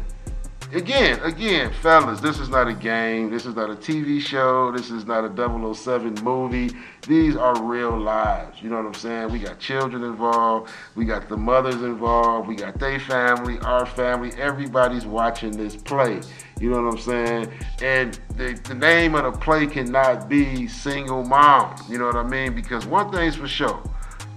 Again, 0.73 1.21
again, 1.21 1.73
fellas, 1.83 2.21
this 2.21 2.41
is 2.41 2.49
not 2.49 2.67
a 2.67 2.75
game. 2.75 3.31
This 3.31 3.47
is 3.47 3.55
not 3.55 3.71
a 3.71 3.75
TV 3.75 4.21
show. 4.21 4.73
This 4.73 4.91
is 4.91 5.05
not 5.05 5.25
a 5.25 5.75
007 5.75 6.15
movie. 6.25 6.71
These 7.07 7.37
are 7.37 7.63
real 7.63 7.97
lives. 7.97 8.61
You 8.63 8.71
know 8.71 8.77
what 8.77 8.87
I'm 8.87 8.95
saying? 8.95 9.33
We 9.33 9.39
got 9.39 9.59
children 9.59 10.03
involved. 10.03 10.73
We 10.97 11.05
got 11.05 11.29
the 11.29 11.37
mothers 11.37 11.83
involved. 11.83 12.49
We 12.49 12.57
got 12.57 12.79
their 12.79 12.99
family, 12.99 13.59
our 13.61 13.87
family. 13.87 14.33
Everybody's 14.39 15.07
watching 15.07 15.53
this 15.53 15.77
play. 15.77 16.21
You 16.61 16.71
know 16.71 16.83
what 16.83 16.95
I'm 16.95 17.01
saying? 17.01 17.53
And 17.83 18.19
the, 18.37 18.59
the 18.65 18.75
name 18.75 19.15
of 19.15 19.25
the 19.25 19.39
play 19.39 19.67
cannot 19.67 20.29
be 20.29 20.67
single 20.67 21.25
mom. 21.25 21.77
You 21.89 21.99
know 21.99 22.07
what 22.07 22.17
I 22.17 22.25
mean? 22.25 22.55
Because 22.55 22.87
one 22.87 23.13
thing's 23.13 23.37
for 23.37 23.49
sure 23.49 23.83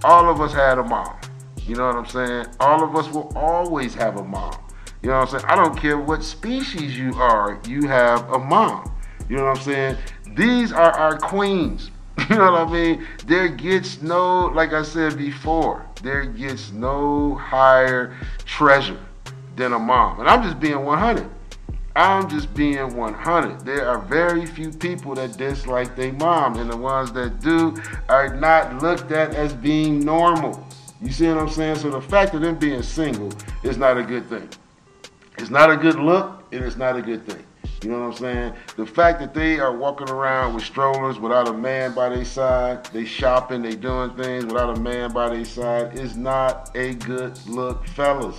all 0.04 0.30
of 0.30 0.40
us 0.40 0.52
had 0.52 0.78
a 0.78 0.82
mom. 0.82 1.16
You 1.62 1.74
know 1.74 1.86
what 1.86 1.96
I'm 1.96 2.06
saying? 2.06 2.46
All 2.60 2.82
of 2.82 2.96
us 2.96 3.12
will 3.12 3.32
always 3.36 3.94
have 3.94 4.16
a 4.16 4.24
mom. 4.24 4.56
You 5.02 5.10
know 5.10 5.20
what 5.20 5.32
I'm 5.32 5.40
saying? 5.40 5.52
I 5.52 5.56
don't 5.56 5.76
care 5.76 5.98
what 5.98 6.24
species 6.24 6.98
you 6.98 7.14
are, 7.14 7.60
you 7.68 7.86
have 7.86 8.30
a 8.32 8.38
mom. 8.38 8.92
You 9.28 9.36
know 9.36 9.44
what 9.44 9.58
I'm 9.58 9.62
saying? 9.62 9.96
These 10.34 10.72
are 10.72 10.92
our 10.92 11.18
queens. 11.18 11.90
You 12.28 12.36
know 12.36 12.50
what 12.50 12.68
I 12.68 12.72
mean? 12.72 13.06
There 13.26 13.48
gets 13.48 14.02
no, 14.02 14.46
like 14.46 14.72
I 14.72 14.82
said 14.82 15.16
before, 15.16 15.86
there 16.02 16.24
gets 16.24 16.72
no 16.72 17.36
higher 17.36 18.16
treasure 18.44 18.98
than 19.54 19.72
a 19.72 19.78
mom. 19.78 20.18
And 20.18 20.28
I'm 20.28 20.42
just 20.42 20.58
being 20.58 20.84
100. 20.84 21.30
I'm 21.94 22.28
just 22.28 22.52
being 22.54 22.96
100. 22.96 23.64
There 23.64 23.88
are 23.88 23.98
very 23.98 24.46
few 24.46 24.70
people 24.70 25.14
that 25.14 25.36
dislike 25.36 25.96
their 25.96 26.12
mom, 26.12 26.56
and 26.56 26.70
the 26.70 26.76
ones 26.76 27.12
that 27.12 27.40
do 27.40 27.76
are 28.08 28.34
not 28.34 28.82
looked 28.82 29.12
at 29.12 29.34
as 29.34 29.54
being 29.54 30.00
normal. 30.00 30.66
You 31.00 31.12
see 31.12 31.28
what 31.28 31.38
I'm 31.38 31.48
saying? 31.48 31.76
So 31.76 31.90
the 31.90 32.00
fact 32.00 32.34
of 32.34 32.40
them 32.40 32.56
being 32.56 32.82
single 32.82 33.32
is 33.62 33.78
not 33.78 33.96
a 33.96 34.02
good 34.02 34.28
thing. 34.28 34.48
It's 35.38 35.50
not 35.50 35.70
a 35.70 35.76
good 35.76 35.96
look, 35.96 36.42
and 36.52 36.64
it's 36.64 36.76
not 36.76 36.96
a 36.96 37.02
good 37.02 37.26
thing. 37.26 37.44
You 37.82 37.90
know 37.90 38.00
what 38.00 38.06
I'm 38.06 38.14
saying? 38.14 38.54
The 38.76 38.84
fact 38.84 39.20
that 39.20 39.34
they 39.34 39.60
are 39.60 39.76
walking 39.76 40.10
around 40.10 40.54
with 40.54 40.64
strollers 40.64 41.20
without 41.20 41.46
a 41.46 41.52
man 41.52 41.94
by 41.94 42.08
their 42.08 42.24
side, 42.24 42.84
they 42.86 43.04
shopping, 43.04 43.62
they 43.62 43.76
doing 43.76 44.10
things 44.16 44.46
without 44.46 44.76
a 44.76 44.80
man 44.80 45.12
by 45.12 45.28
their 45.28 45.44
side 45.44 45.96
is 45.96 46.16
not 46.16 46.74
a 46.74 46.94
good 46.94 47.38
look, 47.46 47.86
fellas. 47.86 48.36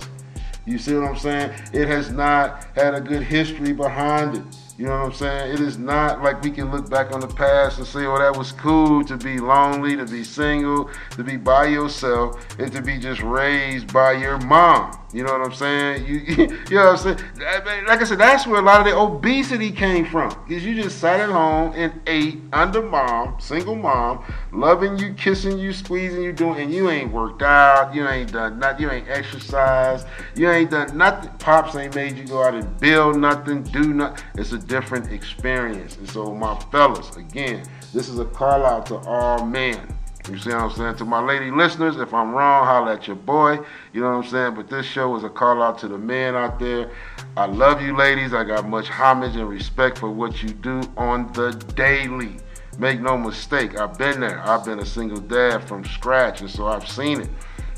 You 0.66 0.76
see 0.76 0.94
what 0.94 1.08
I'm 1.08 1.16
saying? 1.16 1.52
It 1.72 1.88
has 1.88 2.10
not 2.10 2.64
had 2.74 2.94
a 2.94 3.00
good 3.00 3.22
history 3.22 3.72
behind 3.72 4.36
it. 4.36 4.42
You 4.76 4.86
know 4.86 4.98
what 4.98 5.06
I'm 5.06 5.12
saying? 5.14 5.54
It 5.54 5.60
is 5.60 5.78
not 5.78 6.22
like 6.22 6.42
we 6.42 6.50
can 6.50 6.70
look 6.70 6.90
back 6.90 7.12
on 7.12 7.20
the 7.20 7.28
past 7.28 7.78
and 7.78 7.86
say, 7.86 8.04
oh, 8.04 8.18
that 8.18 8.36
was 8.36 8.52
cool 8.52 9.02
to 9.06 9.16
be 9.16 9.38
lonely, 9.38 9.96
to 9.96 10.04
be 10.04 10.22
single, 10.22 10.90
to 11.12 11.24
be 11.24 11.38
by 11.38 11.66
yourself, 11.66 12.58
and 12.58 12.70
to 12.72 12.82
be 12.82 12.98
just 12.98 13.22
raised 13.22 13.90
by 13.90 14.12
your 14.12 14.36
mom. 14.38 14.99
You 15.12 15.24
know 15.24 15.32
what 15.32 15.40
I'm 15.40 15.52
saying? 15.52 16.06
You, 16.06 16.20
you 16.70 16.76
know 16.76 16.92
what 16.92 17.06
I'm 17.06 17.16
saying? 17.16 17.86
Like 17.86 18.00
I 18.00 18.04
said, 18.04 18.18
that's 18.18 18.46
where 18.46 18.60
a 18.60 18.64
lot 18.64 18.80
of 18.80 18.86
the 18.86 18.96
obesity 18.96 19.72
came 19.72 20.06
from. 20.06 20.28
Because 20.46 20.64
you 20.64 20.80
just 20.80 20.98
sat 20.98 21.20
at 21.20 21.30
home 21.30 21.72
and 21.74 21.92
ate 22.06 22.40
under 22.52 22.82
mom, 22.82 23.40
single 23.40 23.74
mom, 23.74 24.24
loving 24.52 24.98
you, 24.98 25.12
kissing 25.14 25.58
you, 25.58 25.72
squeezing 25.72 26.22
you, 26.22 26.32
doing, 26.32 26.60
and 26.60 26.72
you 26.72 26.90
ain't 26.90 27.12
worked 27.12 27.42
out, 27.42 27.94
you 27.94 28.06
ain't 28.06 28.32
done 28.32 28.58
nothing, 28.58 28.82
you 28.82 28.90
ain't 28.90 29.08
exercised, 29.08 30.06
you 30.36 30.48
ain't 30.48 30.70
done 30.70 30.96
nothing. 30.96 31.30
Pops 31.38 31.74
ain't 31.74 31.94
made 31.94 32.16
you 32.16 32.24
go 32.26 32.42
out 32.42 32.54
and 32.54 32.78
build 32.78 33.16
nothing, 33.16 33.62
do 33.64 33.92
nothing. 33.92 34.24
It's 34.36 34.52
a 34.52 34.58
different 34.58 35.12
experience. 35.12 35.96
And 35.96 36.08
so, 36.08 36.34
my 36.34 36.58
fellas, 36.70 37.16
again, 37.16 37.64
this 37.92 38.08
is 38.08 38.20
a 38.20 38.24
call 38.26 38.64
out 38.64 38.86
to 38.86 38.96
all 38.98 39.44
men. 39.44 39.96
You 40.28 40.38
see 40.38 40.50
what 40.50 40.58
I'm 40.58 40.70
saying? 40.70 40.96
To 40.96 41.04
my 41.04 41.20
lady 41.20 41.50
listeners, 41.50 41.96
if 41.96 42.12
I'm 42.12 42.32
wrong, 42.32 42.64
holla 42.66 42.94
at 42.94 43.06
your 43.06 43.16
boy. 43.16 43.58
You 43.92 44.00
know 44.00 44.16
what 44.16 44.24
I'm 44.24 44.30
saying? 44.30 44.54
But 44.54 44.68
this 44.68 44.86
show 44.86 45.16
is 45.16 45.24
a 45.24 45.30
call 45.30 45.62
out 45.62 45.78
to 45.78 45.88
the 45.88 45.98
men 45.98 46.36
out 46.36 46.58
there. 46.58 46.90
I 47.36 47.46
love 47.46 47.80
you 47.80 47.96
ladies. 47.96 48.34
I 48.34 48.44
got 48.44 48.68
much 48.68 48.88
homage 48.88 49.36
and 49.36 49.48
respect 49.48 49.98
for 49.98 50.10
what 50.10 50.42
you 50.42 50.50
do 50.50 50.82
on 50.96 51.32
the 51.32 51.52
daily. 51.74 52.36
Make 52.78 53.00
no 53.00 53.18
mistake, 53.18 53.78
I've 53.78 53.98
been 53.98 54.20
there. 54.20 54.40
I've 54.40 54.64
been 54.64 54.78
a 54.78 54.86
single 54.86 55.20
dad 55.20 55.66
from 55.66 55.84
scratch, 55.84 56.40
and 56.40 56.50
so 56.50 56.66
I've 56.66 56.88
seen 56.88 57.20
it. 57.20 57.28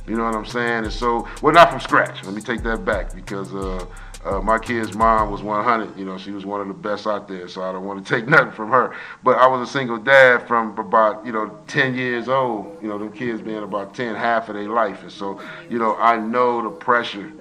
You 0.07 0.17
know 0.17 0.25
what 0.25 0.35
I'm 0.35 0.47
saying? 0.47 0.85
And 0.85 0.93
so, 0.93 1.29
well, 1.41 1.55
not 1.55 1.71
from 1.71 1.81
scratch. 1.81 2.25
Let 2.25 2.35
me 2.35 2.43
take 2.43 2.63
that 2.65 2.85
back 2.85 3.15
because 3.15 3.55
uh, 3.55 3.85
uh, 4.25 4.41
my 4.41 4.59
kid's 4.59 4.95
mom 4.95 5.31
was 5.31 5.43
100. 5.43 5.99
You 5.99 6.05
know, 6.05 6.17
she 6.17 6.31
was 6.31 6.47
one 6.47 6.61
of 6.61 6.69
the 6.69 6.75
best 6.75 7.07
out 7.07 7.27
there, 7.27 7.49
so 7.49 7.63
I 7.63 7.73
don't 7.73 7.85
want 7.85 8.05
to 8.05 8.15
take 8.15 8.29
nothing 8.29 8.53
from 8.53 8.71
her. 8.71 8.95
But 9.23 9.39
I 9.39 9.47
was 9.47 9.69
a 9.69 9.73
single 9.73 9.99
dad 9.99 10.47
from 10.47 10.79
about, 10.79 11.27
you 11.27 11.33
know, 11.33 11.59
10 11.67 11.95
years 11.95 12.29
old. 12.29 12.79
You 12.81 12.89
know, 12.89 12.99
them 12.99 13.13
kids 13.13 13.43
being 13.43 13.63
about 13.63 13.95
10, 13.95 14.15
half 14.15 14.49
of 14.49 14.55
their 14.55 14.69
life. 14.69 15.03
And 15.03 15.13
so, 15.13 15.41
you 15.69 15.79
know, 15.79 15.97
I 15.97 16.19
know 16.19 16.63
the 16.63 16.71
pressure 16.71 17.33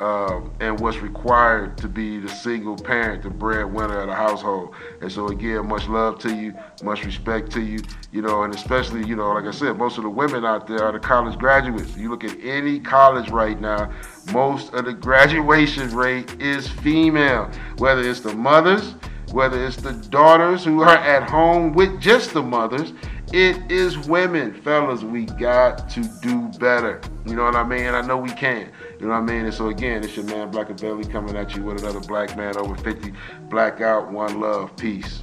um, 0.00 0.52
and 0.60 0.78
what's 0.78 0.98
required 0.98 1.76
to 1.78 1.88
be 1.88 2.18
the 2.18 2.28
single 2.28 2.76
parent, 2.76 3.22
the 3.22 3.30
breadwinner 3.30 4.00
of 4.00 4.08
the 4.08 4.14
household. 4.14 4.74
And 5.00 5.10
so 5.10 5.28
again, 5.28 5.66
much 5.66 5.88
love 5.88 6.18
to 6.20 6.34
you, 6.34 6.54
much 6.82 7.04
respect 7.04 7.50
to 7.52 7.60
you, 7.60 7.80
you 8.12 8.22
know, 8.22 8.44
and 8.44 8.54
especially, 8.54 9.06
you 9.06 9.16
know, 9.16 9.32
like 9.32 9.44
I 9.44 9.50
said, 9.50 9.76
most 9.76 9.98
of 9.98 10.04
the 10.04 10.10
women 10.10 10.44
out 10.44 10.66
there 10.66 10.84
are 10.84 10.92
the 10.92 11.00
college 11.00 11.38
graduates. 11.38 11.96
You 11.96 12.10
look 12.10 12.24
at 12.24 12.36
any 12.42 12.78
college 12.78 13.30
right 13.30 13.60
now, 13.60 13.92
most 14.32 14.72
of 14.72 14.84
the 14.84 14.92
graduation 14.92 15.94
rate 15.94 16.40
is 16.40 16.68
female, 16.68 17.50
whether 17.78 18.02
it's 18.02 18.20
the 18.20 18.34
mothers, 18.34 18.94
whether 19.32 19.64
it's 19.64 19.76
the 19.76 19.92
daughters 19.92 20.64
who 20.64 20.82
are 20.82 20.96
at 20.96 21.28
home 21.28 21.72
with 21.72 22.00
just 22.00 22.32
the 22.32 22.42
mothers, 22.42 22.92
it 23.32 23.70
is 23.70 23.98
women. 23.98 24.54
Fellas, 24.62 25.02
we 25.02 25.26
got 25.26 25.88
to 25.90 26.02
do 26.22 26.48
better. 26.58 27.00
You 27.26 27.36
know 27.36 27.44
what 27.44 27.56
I 27.56 27.62
mean? 27.62 27.86
I 27.86 28.00
know 28.00 28.16
we 28.16 28.30
can. 28.30 28.70
You 28.98 29.06
know 29.06 29.12
what 29.12 29.18
I 29.18 29.20
mean? 29.20 29.44
And 29.44 29.54
so 29.54 29.68
again, 29.68 30.02
it's 30.02 30.16
your 30.16 30.24
man 30.24 30.50
Black 30.50 30.74
Belly 30.78 31.04
coming 31.04 31.36
at 31.36 31.54
you 31.54 31.62
with 31.62 31.82
another 31.82 32.00
black 32.00 32.36
man 32.36 32.56
over 32.56 32.74
50. 32.76 33.12
Blackout, 33.50 34.10
one 34.10 34.40
love, 34.40 34.76
peace. 34.76 35.22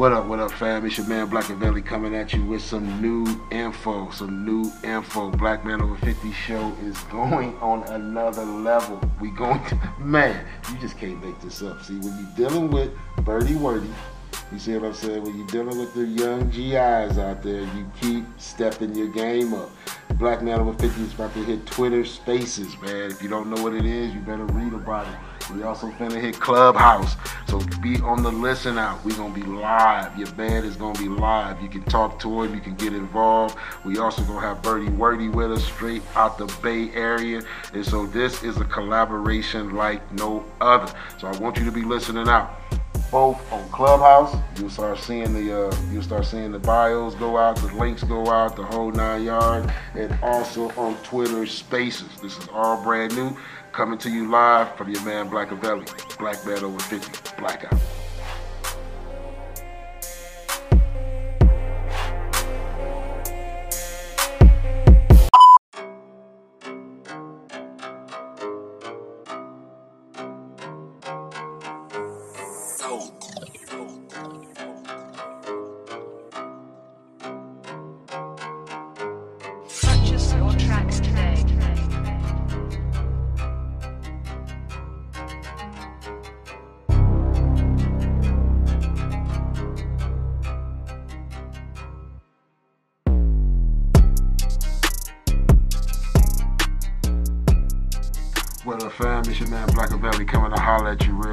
What 0.00 0.12
up, 0.12 0.24
what 0.28 0.38
up, 0.38 0.52
fam? 0.52 0.86
It's 0.86 0.96
your 0.96 1.06
man 1.08 1.28
Black 1.28 1.50
and 1.50 1.60
Belly 1.60 1.82
coming 1.82 2.14
at 2.14 2.32
you 2.32 2.42
with 2.42 2.62
some 2.62 3.02
new 3.02 3.26
info. 3.50 4.10
Some 4.12 4.46
new 4.46 4.72
info. 4.82 5.30
Black 5.30 5.62
Man 5.66 5.82
Over 5.82 5.94
50 5.96 6.32
show 6.32 6.74
is 6.82 6.98
going 7.12 7.54
on 7.58 7.82
another 7.82 8.46
level. 8.46 8.98
We 9.20 9.30
going 9.30 9.62
to, 9.66 9.78
man, 9.98 10.42
you 10.72 10.78
just 10.78 10.96
can't 10.96 11.22
make 11.22 11.38
this 11.42 11.60
up. 11.60 11.82
See, 11.82 11.98
when 11.98 12.16
you're 12.16 12.48
dealing 12.48 12.70
with 12.70 12.94
Berty 13.18 13.54
Werty, 13.56 13.90
you 14.50 14.58
see 14.58 14.72
what 14.72 14.86
I'm 14.86 14.94
saying? 14.94 15.22
When 15.22 15.36
you're 15.36 15.46
dealing 15.48 15.78
with 15.78 15.92
the 15.92 16.06
young 16.06 16.48
GIs 16.48 17.18
out 17.18 17.42
there, 17.42 17.60
you 17.60 17.92
keep 18.00 18.24
stepping 18.38 18.94
your 18.94 19.08
game 19.08 19.52
up. 19.52 19.68
Black 20.14 20.40
Man 20.42 20.60
Over 20.60 20.72
50 20.78 21.02
is 21.02 21.12
about 21.12 21.34
to 21.34 21.44
hit 21.44 21.66
Twitter 21.66 22.06
Spaces, 22.06 22.74
man. 22.80 23.10
If 23.10 23.22
you 23.22 23.28
don't 23.28 23.50
know 23.50 23.62
what 23.62 23.74
it 23.74 23.84
is, 23.84 24.14
you 24.14 24.20
better 24.20 24.46
read 24.46 24.72
about 24.72 25.06
it. 25.08 25.18
We 25.54 25.62
also 25.62 25.88
finna 25.90 26.20
hit 26.20 26.38
Clubhouse. 26.38 27.16
So 27.48 27.60
be 27.82 28.00
on 28.00 28.22
the 28.22 28.30
listen 28.30 28.78
out. 28.78 29.04
We 29.04 29.12
gonna 29.12 29.34
be 29.34 29.42
live. 29.42 30.16
Your 30.18 30.30
band 30.32 30.64
is 30.64 30.76
gonna 30.76 30.98
be 30.98 31.08
live. 31.08 31.60
You 31.62 31.68
can 31.68 31.82
talk 31.84 32.18
to 32.20 32.42
him. 32.42 32.54
You 32.54 32.60
can 32.60 32.74
get 32.76 32.92
involved. 32.92 33.56
We 33.84 33.98
also 33.98 34.22
gonna 34.22 34.40
have 34.40 34.62
Berty 34.62 34.88
Werty 34.96 35.28
with 35.28 35.52
us 35.52 35.64
straight 35.64 36.02
out 36.14 36.38
the 36.38 36.46
Bay 36.62 36.90
Area. 36.92 37.42
And 37.72 37.84
so 37.84 38.06
this 38.06 38.42
is 38.42 38.56
a 38.58 38.64
collaboration 38.64 39.74
like 39.74 40.00
no 40.12 40.44
other. 40.60 40.92
So 41.18 41.26
I 41.28 41.36
want 41.38 41.58
you 41.58 41.64
to 41.64 41.72
be 41.72 41.82
listening 41.82 42.28
out 42.28 42.60
both 43.10 43.40
on 43.52 43.68
Clubhouse. 43.70 44.36
You'll 44.58 44.70
start 44.70 44.98
seeing 44.98 45.32
the 45.32 45.68
uh, 45.68 45.76
you'll 45.90 46.02
start 46.02 46.24
seeing 46.26 46.52
the 46.52 46.58
bios 46.58 47.14
go 47.16 47.36
out, 47.36 47.56
the 47.56 47.72
links 47.74 48.04
go 48.04 48.28
out, 48.28 48.56
the 48.56 48.62
whole 48.62 48.92
nine 48.92 49.24
yard, 49.24 49.72
and 49.94 50.16
also 50.22 50.70
on 50.70 50.96
Twitter 51.02 51.46
Spaces. 51.46 52.08
This 52.22 52.38
is 52.38 52.48
all 52.52 52.82
brand 52.82 53.14
new, 53.16 53.36
coming 53.72 53.98
to 53.98 54.10
you 54.10 54.28
live 54.28 54.76
from 54.76 54.90
your 54.90 55.02
man 55.04 55.28
Black 55.28 55.48
Belly, 55.60 55.84
Black 56.18 56.44
Man 56.44 56.64
over 56.64 56.78
50, 56.78 57.40
Blackout. 57.40 57.99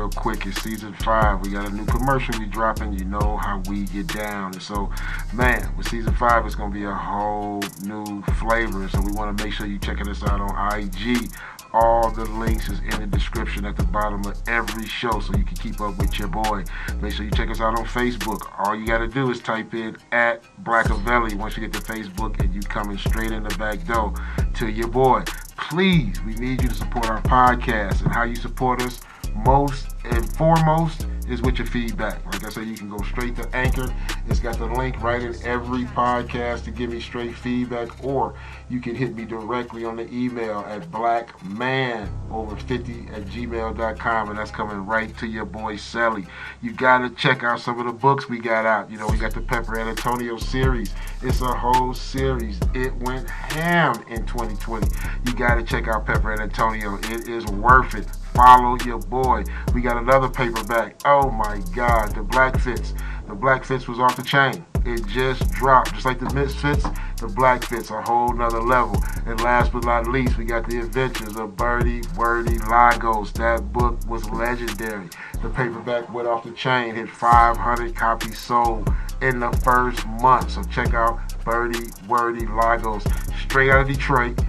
Real 0.08 0.22
quick. 0.22 0.46
It's 0.46 0.62
season 0.62 0.94
five. 0.94 1.42
We 1.42 1.50
got 1.50 1.68
a 1.68 1.74
new 1.74 1.86
commercial 1.86 2.40
we 2.40 2.46
dropping. 2.46 2.94
You 2.94 3.06
know 3.06 3.38
how 3.38 3.62
we 3.68 3.84
get 3.86 4.08
down. 4.08 4.54
And 4.54 4.62
so, 4.62 4.90
man, 5.34 5.76
with 5.76 5.90
season 5.90 6.14
five, 6.16 6.46
it's 6.46 6.56
gonna 6.56 6.74
be 6.74 6.84
a 6.84 6.94
whole 6.94 7.62
new 7.84 8.22
flavor. 8.40 8.88
So 8.90 9.02
we 9.02 9.12
want 9.12 9.38
to 9.38 9.44
make 9.44 9.54
sure 9.54 9.66
you 9.66 9.80
checking 9.80 10.08
us 10.08 10.24
out 10.24 10.40
on 10.40 10.80
IG. 10.80 11.30
All 11.74 12.10
the 12.10 12.24
links 12.24 12.70
is 12.70 12.80
in 12.80 13.02
the 13.02 13.08
description 13.08 13.66
at 13.66 13.76
the 13.76 13.84
bottom 13.84 14.26
of 14.26 14.42
every 14.48 14.88
show, 14.88 15.20
so 15.20 15.36
you 15.36 15.44
can 15.44 15.58
keep 15.58 15.82
up 15.82 15.98
with 15.98 16.18
your 16.18 16.30
boy. 16.30 16.64
Make 17.02 17.14
sure 17.14 17.26
you 17.26 17.32
check 17.32 17.50
us 17.50 17.60
out 17.60 17.78
on 17.78 17.86
Facebook. 17.86 18.50
All 18.58 18.74
you 18.74 18.88
got 18.88 19.00
to 19.00 19.08
do 19.08 19.30
is 19.30 19.42
type 19.42 19.74
in 19.74 19.98
at 20.14 20.44
Blackavelli 20.64 21.36
once 21.36 21.58
you 21.58 21.68
get 21.68 21.74
to 21.74 21.82
Facebook, 21.82 22.40
and 22.40 22.54
you 22.56 22.62
coming 22.62 22.98
straight 22.98 23.32
in 23.32 23.44
the 23.44 23.56
back 23.58 23.86
door 23.86 24.14
to 24.56 24.70
your 24.70 24.88
boy 24.88 25.24
please, 25.70 26.24
we 26.24 26.34
need 26.36 26.62
you 26.62 26.70
to 26.70 26.76
support 26.76 27.10
our 27.10 27.22
podcast. 27.24 28.02
And 28.02 28.14
how 28.14 28.24
you 28.24 28.36
support 28.36 28.82
us 28.82 29.02
most 29.46 29.88
and 30.06 30.28
foremost 30.36 31.06
is 31.30 31.42
with 31.42 31.58
your 31.58 31.68
feedback. 31.68 32.26
Like 32.26 32.46
I 32.46 32.50
said, 32.50 32.68
you 32.68 32.76
can 32.76 32.90
go 32.90 32.98
straight 33.00 33.36
to 33.36 33.56
Anchor. 33.56 33.94
It's 34.28 34.40
got 34.40 34.58
the 34.58 34.66
link 34.66 35.02
right 35.02 35.22
in 35.22 35.36
every 35.44 35.84
podcast 35.84 36.64
to 36.66 36.72
give 36.72 36.92
me 36.92 37.02
straight 37.02 37.36
feedback, 37.36 38.04
or 38.04 38.34
you 38.70 38.80
can 38.80 38.96
hit 38.96 39.16
me 39.16 39.26
directly 39.26 39.84
on 39.84 39.98
the 39.98 40.12
email 40.14 40.60
at 40.68 40.90
blackmanover50 40.92 43.14
at 43.14 43.26
gmail.com, 43.26 44.30
and 44.30 44.40
that's 44.40 44.52
coming 44.52 44.86
right 44.86 45.16
to 45.18 45.28
your 45.28 45.46
boy 45.46 45.76
Sally. 45.76 46.26
You 46.62 46.72
got 46.72 47.00
to 47.00 47.10
check 47.10 47.44
out 47.44 47.60
some 47.60 47.80
of 47.80 47.86
the 47.86 47.94
books 47.94 48.30
we 48.30 48.40
got 48.40 48.66
out. 48.66 48.90
You 48.90 48.98
know, 48.98 49.08
we 49.08 49.18
got 49.18 49.34
the 49.34 49.42
Pepper 49.42 49.80
and 49.80 49.90
Antonio 49.90 50.38
series. 50.38 50.94
It's 51.22 51.42
a 51.42 51.54
whole 51.54 51.94
series. 51.94 52.60
It 52.74 52.96
went 53.02 53.30
ham 53.30 54.02
in 54.10 54.26
2020. 54.26 54.88
You 55.26 55.34
got 55.34 55.56
to 55.56 55.64
check 55.64 55.88
out 55.88 56.06
Pepper 56.06 56.32
and 56.32 56.42
Antonio. 56.42 56.98
It 57.04 57.28
is 57.28 57.46
worth 57.48 57.96
it. 57.96 58.08
Follow 58.38 58.78
your 58.86 59.00
boy. 59.00 59.44
We 59.74 59.82
got 59.82 59.98
another 59.98 60.30
paperback. 60.30 61.02
Oh 61.06 61.32
my 61.32 61.60
God, 61.76 62.14
the 62.14 62.22
Black 62.22 62.60
Fits. 62.60 62.94
The 63.28 63.34
Black 63.34 63.66
Fits 63.66 63.88
was 63.88 63.98
off 63.98 64.16
the 64.16 64.22
chain. 64.22 64.64
It 64.86 65.08
just 65.08 65.50
dropped. 65.54 65.96
Just 65.96 66.06
like 66.06 66.20
the 66.20 66.32
Misfits, 66.36 66.86
the 67.20 67.30
Black 67.30 67.66
Fits, 67.66 67.90
a 67.90 68.00
whole 68.00 68.32
nother 68.32 68.62
level. 68.62 69.04
And 69.26 69.42
last 69.42 69.74
but 69.74 69.86
not 69.86 70.06
least, 70.06 70.38
we 70.38 70.46
got 70.46 70.70
the 70.70 70.82
adventures 70.82 71.36
of 71.36 71.58
Berty, 71.58 72.06
Werty, 72.16 72.60
Lagos. 72.70 73.32
That 73.32 73.74
book 73.74 73.98
was 74.08 74.30
legendary. 74.30 75.10
The 75.42 75.50
paperback 75.50 76.14
went 76.14 76.28
off 76.28 76.44
the 76.44 76.52
chain, 76.52 76.94
hit 76.94 77.10
500 77.10 77.96
copies 77.96 78.38
sold 78.38 78.88
in 79.20 79.40
the 79.40 79.52
first 79.64 80.06
month. 80.22 80.52
So 80.52 80.64
check 80.66 80.94
out 80.94 81.18
Berty, 81.44 81.92
Werty, 82.08 82.46
Lagos. 82.46 83.04
Straight 83.42 83.72
out 83.72 83.82
of 83.82 83.88
Detroit 83.88 84.40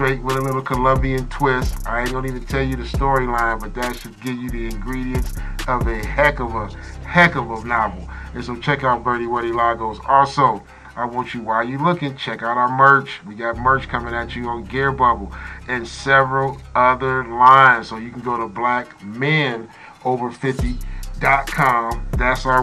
straight 0.00 0.22
with 0.22 0.38
a 0.38 0.40
little 0.40 0.62
Colombian 0.62 1.28
twist. 1.28 1.86
I 1.86 2.00
ain't 2.00 2.12
gonna 2.12 2.26
even 2.26 2.46
tell 2.46 2.62
you 2.62 2.74
the 2.74 2.84
storyline, 2.84 3.60
but 3.60 3.74
that 3.74 3.94
should 3.96 4.18
give 4.22 4.34
you 4.34 4.48
the 4.48 4.64
ingredients 4.64 5.34
of 5.68 5.86
a 5.86 5.96
heck 6.06 6.40
of 6.40 6.54
a 6.54 6.68
heck 7.06 7.34
of 7.34 7.50
a 7.50 7.62
novel. 7.66 8.08
And 8.32 8.42
so 8.42 8.56
check 8.56 8.82
out 8.82 9.04
Berty 9.04 9.28
Werty 9.28 9.52
Lagos. 9.52 9.98
Also, 10.08 10.62
I 10.96 11.04
want 11.04 11.34
you 11.34 11.42
while 11.42 11.62
you're 11.62 11.84
looking, 11.84 12.16
check 12.16 12.42
out 12.42 12.56
our 12.56 12.74
merch. 12.74 13.20
We 13.26 13.34
got 13.34 13.58
merch 13.58 13.88
coming 13.88 14.14
at 14.14 14.34
you 14.34 14.48
on 14.48 14.64
Gear 14.64 14.90
Bubble 14.90 15.34
and 15.68 15.86
several 15.86 16.56
other 16.74 17.22
lines. 17.24 17.90
So 17.90 17.98
you 17.98 18.10
can 18.10 18.22
go 18.22 18.38
to 18.38 18.48
Black 18.48 19.04
Men 19.04 19.68
Over 20.06 20.30
50. 20.30 20.76
That's 21.20 21.58
our 21.58 21.92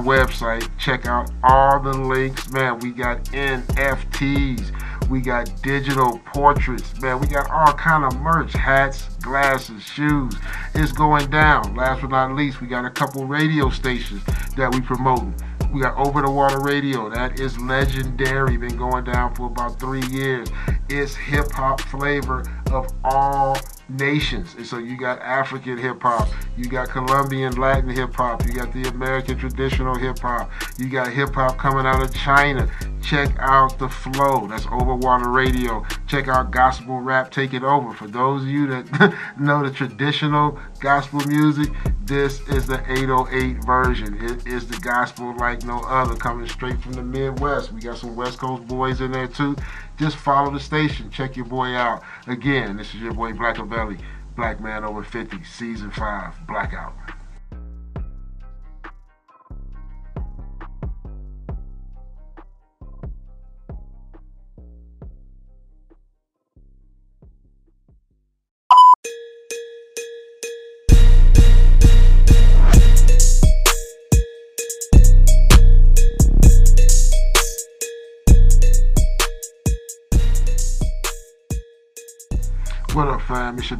website. 0.02 0.68
Check 0.80 1.06
out 1.06 1.30
all 1.44 1.80
the 1.80 1.94
links, 1.94 2.50
man. 2.50 2.80
We 2.80 2.90
got 2.90 3.26
NFTs. 3.26 4.72
We 5.10 5.22
got 5.22 5.50
digital 5.62 6.20
portraits, 6.26 7.00
man. 7.02 7.22
We 7.22 7.28
got 7.28 7.50
all 7.50 7.74
kind 7.74 8.04
of 8.04 8.20
merch, 8.20 8.52
hats, 8.54 9.04
glasses, 9.22 9.82
shoes. 9.84 10.36
It's 10.76 10.92
going 10.92 11.30
down. 11.30 11.76
Last 11.76 12.02
but 12.02 12.10
not 12.10 12.36
least, 12.36 12.60
we 12.60 12.68
got 12.68 12.84
a 12.84 12.90
couple 12.90 13.26
radio 13.26 13.70
stations 13.70 14.22
that 14.58 14.74
we 14.74 14.82
promoting. 14.82 15.34
We 15.72 15.82
got 15.82 15.98
Over 15.98 16.22
the 16.22 16.30
Water 16.32 16.60
Radio. 16.60 17.10
That 17.10 17.40
is 17.40 17.58
legendary. 17.60 18.58
Been 18.58 18.78
going 18.78 19.06
down 19.06 19.36
for 19.36 19.48
about 19.48 19.80
three 19.80 20.06
years. 20.08 20.50
It's 20.90 21.16
hip 21.16 21.52
hop 21.52 21.82
flavor 21.82 22.46
of 22.72 22.88
all 23.04 23.58
nations. 23.90 24.56
And 24.56 24.66
so 24.66 24.78
you 24.78 24.98
got 24.98 25.20
African 25.22 25.78
hip 25.78 26.02
hop, 26.02 26.28
you 26.58 26.66
got 26.66 26.90
Colombian 26.90 27.56
Latin 27.56 27.90
hip 27.90 28.14
hop, 28.14 28.46
you 28.46 28.54
got 28.54 28.74
the 28.74 28.84
American 28.84 29.38
traditional 29.38 29.96
hip 29.96 30.20
hop, 30.20 30.52
you 30.78 30.90
got 30.90 31.12
hip 31.12 31.34
hop 31.34 31.58
coming 31.58 31.86
out 31.86 32.02
of 32.02 32.14
China. 32.14 32.70
Check 33.02 33.38
out 33.40 33.80
the 33.80 33.88
flow. 33.88 34.48
That's 34.48 34.66
Over 34.66 34.94
Water 34.94 35.30
Radio. 35.30 35.86
Check 36.08 36.28
out 36.28 36.52
Gospel 36.52 37.00
Rap 37.00 37.32
Take 37.32 37.54
It 37.54 37.64
Over. 37.64 37.94
For 37.94 38.06
those 38.06 38.42
of 38.42 38.50
you 38.50 38.68
that 38.68 39.16
know 39.40 39.64
the 39.64 39.72
traditional 39.72 40.60
gospel 40.82 41.22
music, 41.26 41.70
this 42.04 42.42
is 42.50 42.68
the 42.68 42.84
808 42.92 43.64
version. 43.64 44.18
It 44.22 44.46
is 44.46 44.68
the 44.68 44.78
gospel 44.80 45.34
like 45.38 45.64
no 45.64 45.80
other, 45.88 46.16
coming 46.16 46.50
straight 46.50 46.82
from 46.82 46.94
the 46.94 47.02
Midwest. 47.02 47.72
We 47.72 47.80
got 47.80 47.98
some 47.98 48.14
West 48.14 48.40
Coast 48.40 48.68
boys 48.68 49.00
in 49.00 49.14
there 49.14 49.28
too. 49.28 49.56
Just 49.98 50.18
follow 50.18 50.52
the 50.52 50.60
station. 50.60 51.10
Check 51.10 51.36
your 51.36 51.46
boy 51.46 51.70
out. 51.70 52.04
Again, 52.28 52.78
this 52.78 52.94
is 52.94 53.02
your 53.02 53.14
boy 53.14 53.34
Black 53.34 53.58
Belly, 53.68 53.98
Black 54.36 54.62
Man 54.62 54.84
Over 54.84 55.04
50, 55.04 55.44
Season 55.44 55.90
5, 55.90 56.48
Blackout. 56.48 56.94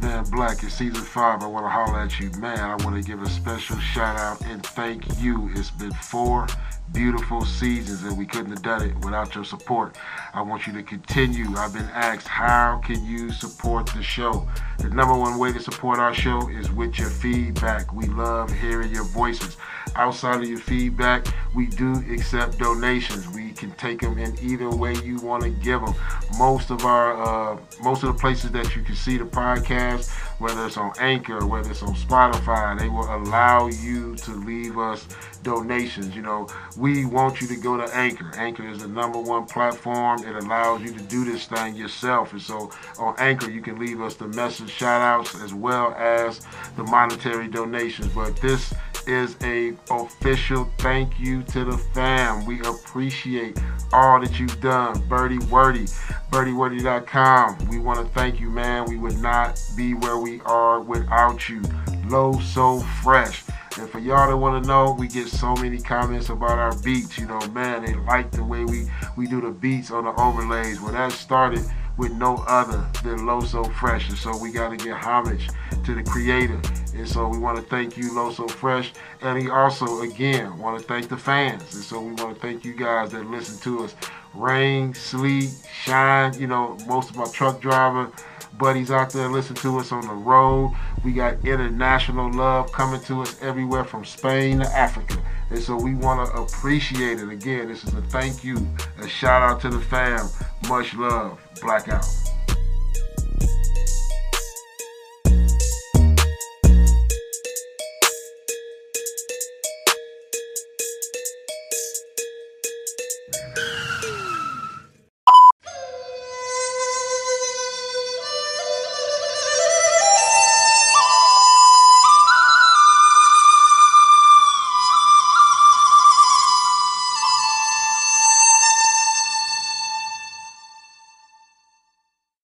Damn 0.08 0.24
black. 0.24 0.62
It's 0.62 0.72
season 0.72 1.04
five. 1.04 1.42
I 1.42 1.46
want 1.46 1.66
to 1.66 1.68
holler 1.68 2.00
at 2.00 2.18
you, 2.18 2.30
man. 2.40 2.58
I 2.58 2.82
want 2.82 2.96
to 2.96 3.02
give 3.02 3.20
a 3.20 3.28
special 3.28 3.78
shout 3.78 4.16
out 4.16 4.40
and 4.46 4.64
thank 4.64 5.20
you. 5.20 5.50
It's 5.54 5.70
been 5.70 5.92
four 5.92 6.46
beautiful 6.92 7.44
seasons 7.44 8.02
and 8.04 8.16
we 8.16 8.24
couldn't 8.24 8.50
have 8.50 8.62
done 8.62 8.82
it 8.82 8.96
without 9.04 9.34
your 9.34 9.44
support. 9.44 9.98
I 10.32 10.40
want 10.40 10.66
you 10.66 10.72
to 10.72 10.82
continue. 10.82 11.54
I've 11.56 11.74
been 11.74 11.90
asked, 11.92 12.26
how 12.26 12.80
can 12.82 13.04
you 13.04 13.30
support 13.30 13.86
the 13.88 14.02
show? 14.02 14.48
The 14.78 14.88
number 14.88 15.14
one 15.14 15.38
way 15.38 15.52
to 15.52 15.60
support 15.60 15.98
our 15.98 16.14
show 16.14 16.48
is 16.48 16.70
with 16.72 16.98
your 16.98 17.10
feedback. 17.10 17.92
We 17.92 18.06
love 18.06 18.50
hearing 18.50 18.90
your 18.90 19.04
voices. 19.04 19.58
Outside 19.94 20.40
of 20.40 20.48
your 20.48 20.58
feedback, 20.58 21.26
we 21.54 21.66
do 21.66 22.02
accept 22.10 22.56
donations. 22.56 23.28
We 23.28 23.47
can 23.58 23.72
take 23.72 24.00
them 24.00 24.18
in 24.18 24.38
either 24.40 24.70
way 24.70 24.94
you 25.04 25.18
want 25.18 25.42
to 25.42 25.50
give 25.50 25.80
them. 25.80 25.94
Most 26.38 26.70
of 26.70 26.84
our, 26.84 27.54
uh, 27.54 27.58
most 27.82 28.02
of 28.02 28.12
the 28.14 28.18
places 28.18 28.50
that 28.52 28.74
you 28.74 28.82
can 28.82 28.94
see 28.94 29.18
the 29.18 29.24
podcast, 29.24 30.08
whether 30.38 30.64
it's 30.66 30.76
on 30.76 30.92
Anchor, 31.00 31.44
whether 31.46 31.70
it's 31.70 31.82
on 31.82 31.94
Spotify, 31.94 32.78
they 32.78 32.88
will 32.88 33.12
allow 33.14 33.66
you 33.66 34.14
to 34.16 34.30
leave 34.30 34.78
us 34.78 35.06
donations. 35.42 36.14
You 36.14 36.22
know, 36.22 36.48
we 36.76 37.04
want 37.04 37.40
you 37.40 37.48
to 37.48 37.56
go 37.56 37.76
to 37.76 37.84
Anchor. 37.94 38.30
Anchor 38.36 38.68
is 38.68 38.80
the 38.80 38.88
number 38.88 39.18
one 39.20 39.46
platform. 39.46 40.24
It 40.24 40.36
allows 40.36 40.82
you 40.82 40.92
to 40.92 41.02
do 41.04 41.24
this 41.24 41.46
thing 41.46 41.74
yourself. 41.74 42.32
And 42.32 42.42
so 42.42 42.70
on 42.98 43.14
Anchor, 43.18 43.50
you 43.50 43.60
can 43.60 43.78
leave 43.78 44.00
us 44.00 44.14
the 44.14 44.28
message 44.28 44.70
shout 44.70 45.00
outs 45.00 45.34
as 45.42 45.52
well 45.52 45.92
as 45.94 46.40
the 46.76 46.84
monetary 46.84 47.48
donations. 47.48 48.12
But 48.14 48.36
this 48.36 48.72
is 49.08 49.36
a 49.42 49.74
official 49.90 50.70
thank 50.78 51.18
you 51.18 51.42
to 51.44 51.64
the 51.64 51.78
fam. 51.78 52.44
We 52.44 52.60
appreciate 52.60 53.58
all 53.92 54.20
that 54.20 54.38
you've 54.38 54.60
done. 54.60 55.00
Berty 55.08 55.38
Werty, 55.50 55.86
bertywerty.com. 56.30 57.68
We 57.68 57.78
want 57.78 57.98
to 58.00 58.12
thank 58.12 58.38
you, 58.38 58.50
man. 58.50 58.84
We 58.84 58.98
would 58.98 59.18
not 59.18 59.60
be 59.76 59.94
where 59.94 60.18
we 60.18 60.40
are 60.42 60.80
without 60.80 61.48
you. 61.48 61.62
Low 62.06 62.38
So 62.40 62.80
Fresh. 63.02 63.44
And 63.78 63.88
for 63.88 63.98
y'all 63.98 64.28
that 64.28 64.36
want 64.36 64.62
to 64.62 64.68
know, 64.68 64.96
we 64.98 65.08
get 65.08 65.28
so 65.28 65.54
many 65.54 65.78
comments 65.78 66.30
about 66.30 66.58
our 66.58 66.76
beats. 66.82 67.16
You 67.16 67.26
know, 67.26 67.40
man, 67.48 67.84
they 67.84 67.94
like 67.94 68.30
the 68.30 68.42
way 68.42 68.64
we, 68.64 68.90
we 69.16 69.26
do 69.26 69.40
the 69.40 69.50
beats 69.50 69.90
on 69.90 70.04
the 70.04 70.20
overlays. 70.20 70.80
Well, 70.80 70.92
that 70.92 71.12
started 71.12 71.64
with 71.98 72.12
no 72.12 72.36
other 72.46 72.88
than 73.02 73.26
LosoFresh. 73.26 74.08
And 74.08 74.16
so 74.16 74.36
we 74.38 74.52
got 74.52 74.70
to 74.70 74.76
give 74.76 74.96
homage 74.96 75.48
to 75.84 75.94
the 75.94 76.02
creator. 76.02 76.60
And 76.94 77.06
so 77.06 77.28
we 77.28 77.38
want 77.38 77.58
to 77.58 77.62
thank 77.62 77.96
you, 77.96 78.10
LosoFresh. 78.12 78.92
And 79.20 79.38
he 79.42 79.50
also, 79.50 80.00
again, 80.02 80.56
want 80.58 80.80
to 80.80 80.86
thank 80.86 81.08
the 81.08 81.16
fans. 81.16 81.74
And 81.74 81.84
so 81.84 82.00
we 82.00 82.12
want 82.12 82.34
to 82.34 82.40
thank 82.40 82.64
you 82.64 82.74
guys 82.74 83.10
that 83.10 83.26
listen 83.26 83.58
to 83.60 83.84
us. 83.84 83.94
Rain, 84.34 84.94
sleet, 84.94 85.50
shine, 85.72 86.38
you 86.38 86.46
know, 86.46 86.78
most 86.86 87.10
of 87.10 87.16
my 87.16 87.26
truck 87.26 87.60
driver 87.60 88.10
buddies 88.58 88.90
out 88.90 89.10
there 89.10 89.28
listen 89.28 89.54
to 89.56 89.78
us 89.78 89.92
on 89.92 90.06
the 90.06 90.12
road. 90.12 90.76
We 91.04 91.12
got 91.12 91.44
international 91.44 92.32
love 92.32 92.72
coming 92.72 93.00
to 93.02 93.22
us 93.22 93.40
everywhere 93.40 93.84
from 93.84 94.04
Spain 94.04 94.58
to 94.58 94.66
Africa. 94.66 95.16
And 95.50 95.58
so 95.62 95.76
we 95.76 95.94
want 95.94 96.28
to 96.28 96.40
appreciate 96.40 97.20
it. 97.20 97.28
Again, 97.28 97.68
this 97.68 97.84
is 97.84 97.94
a 97.94 98.02
thank 98.02 98.44
you, 98.44 98.56
a 99.00 99.08
shout 99.08 99.42
out 99.42 99.60
to 99.62 99.70
the 99.70 99.80
fam. 99.80 100.28
Much 100.68 100.94
love. 100.94 101.40
Blackout. 101.62 102.06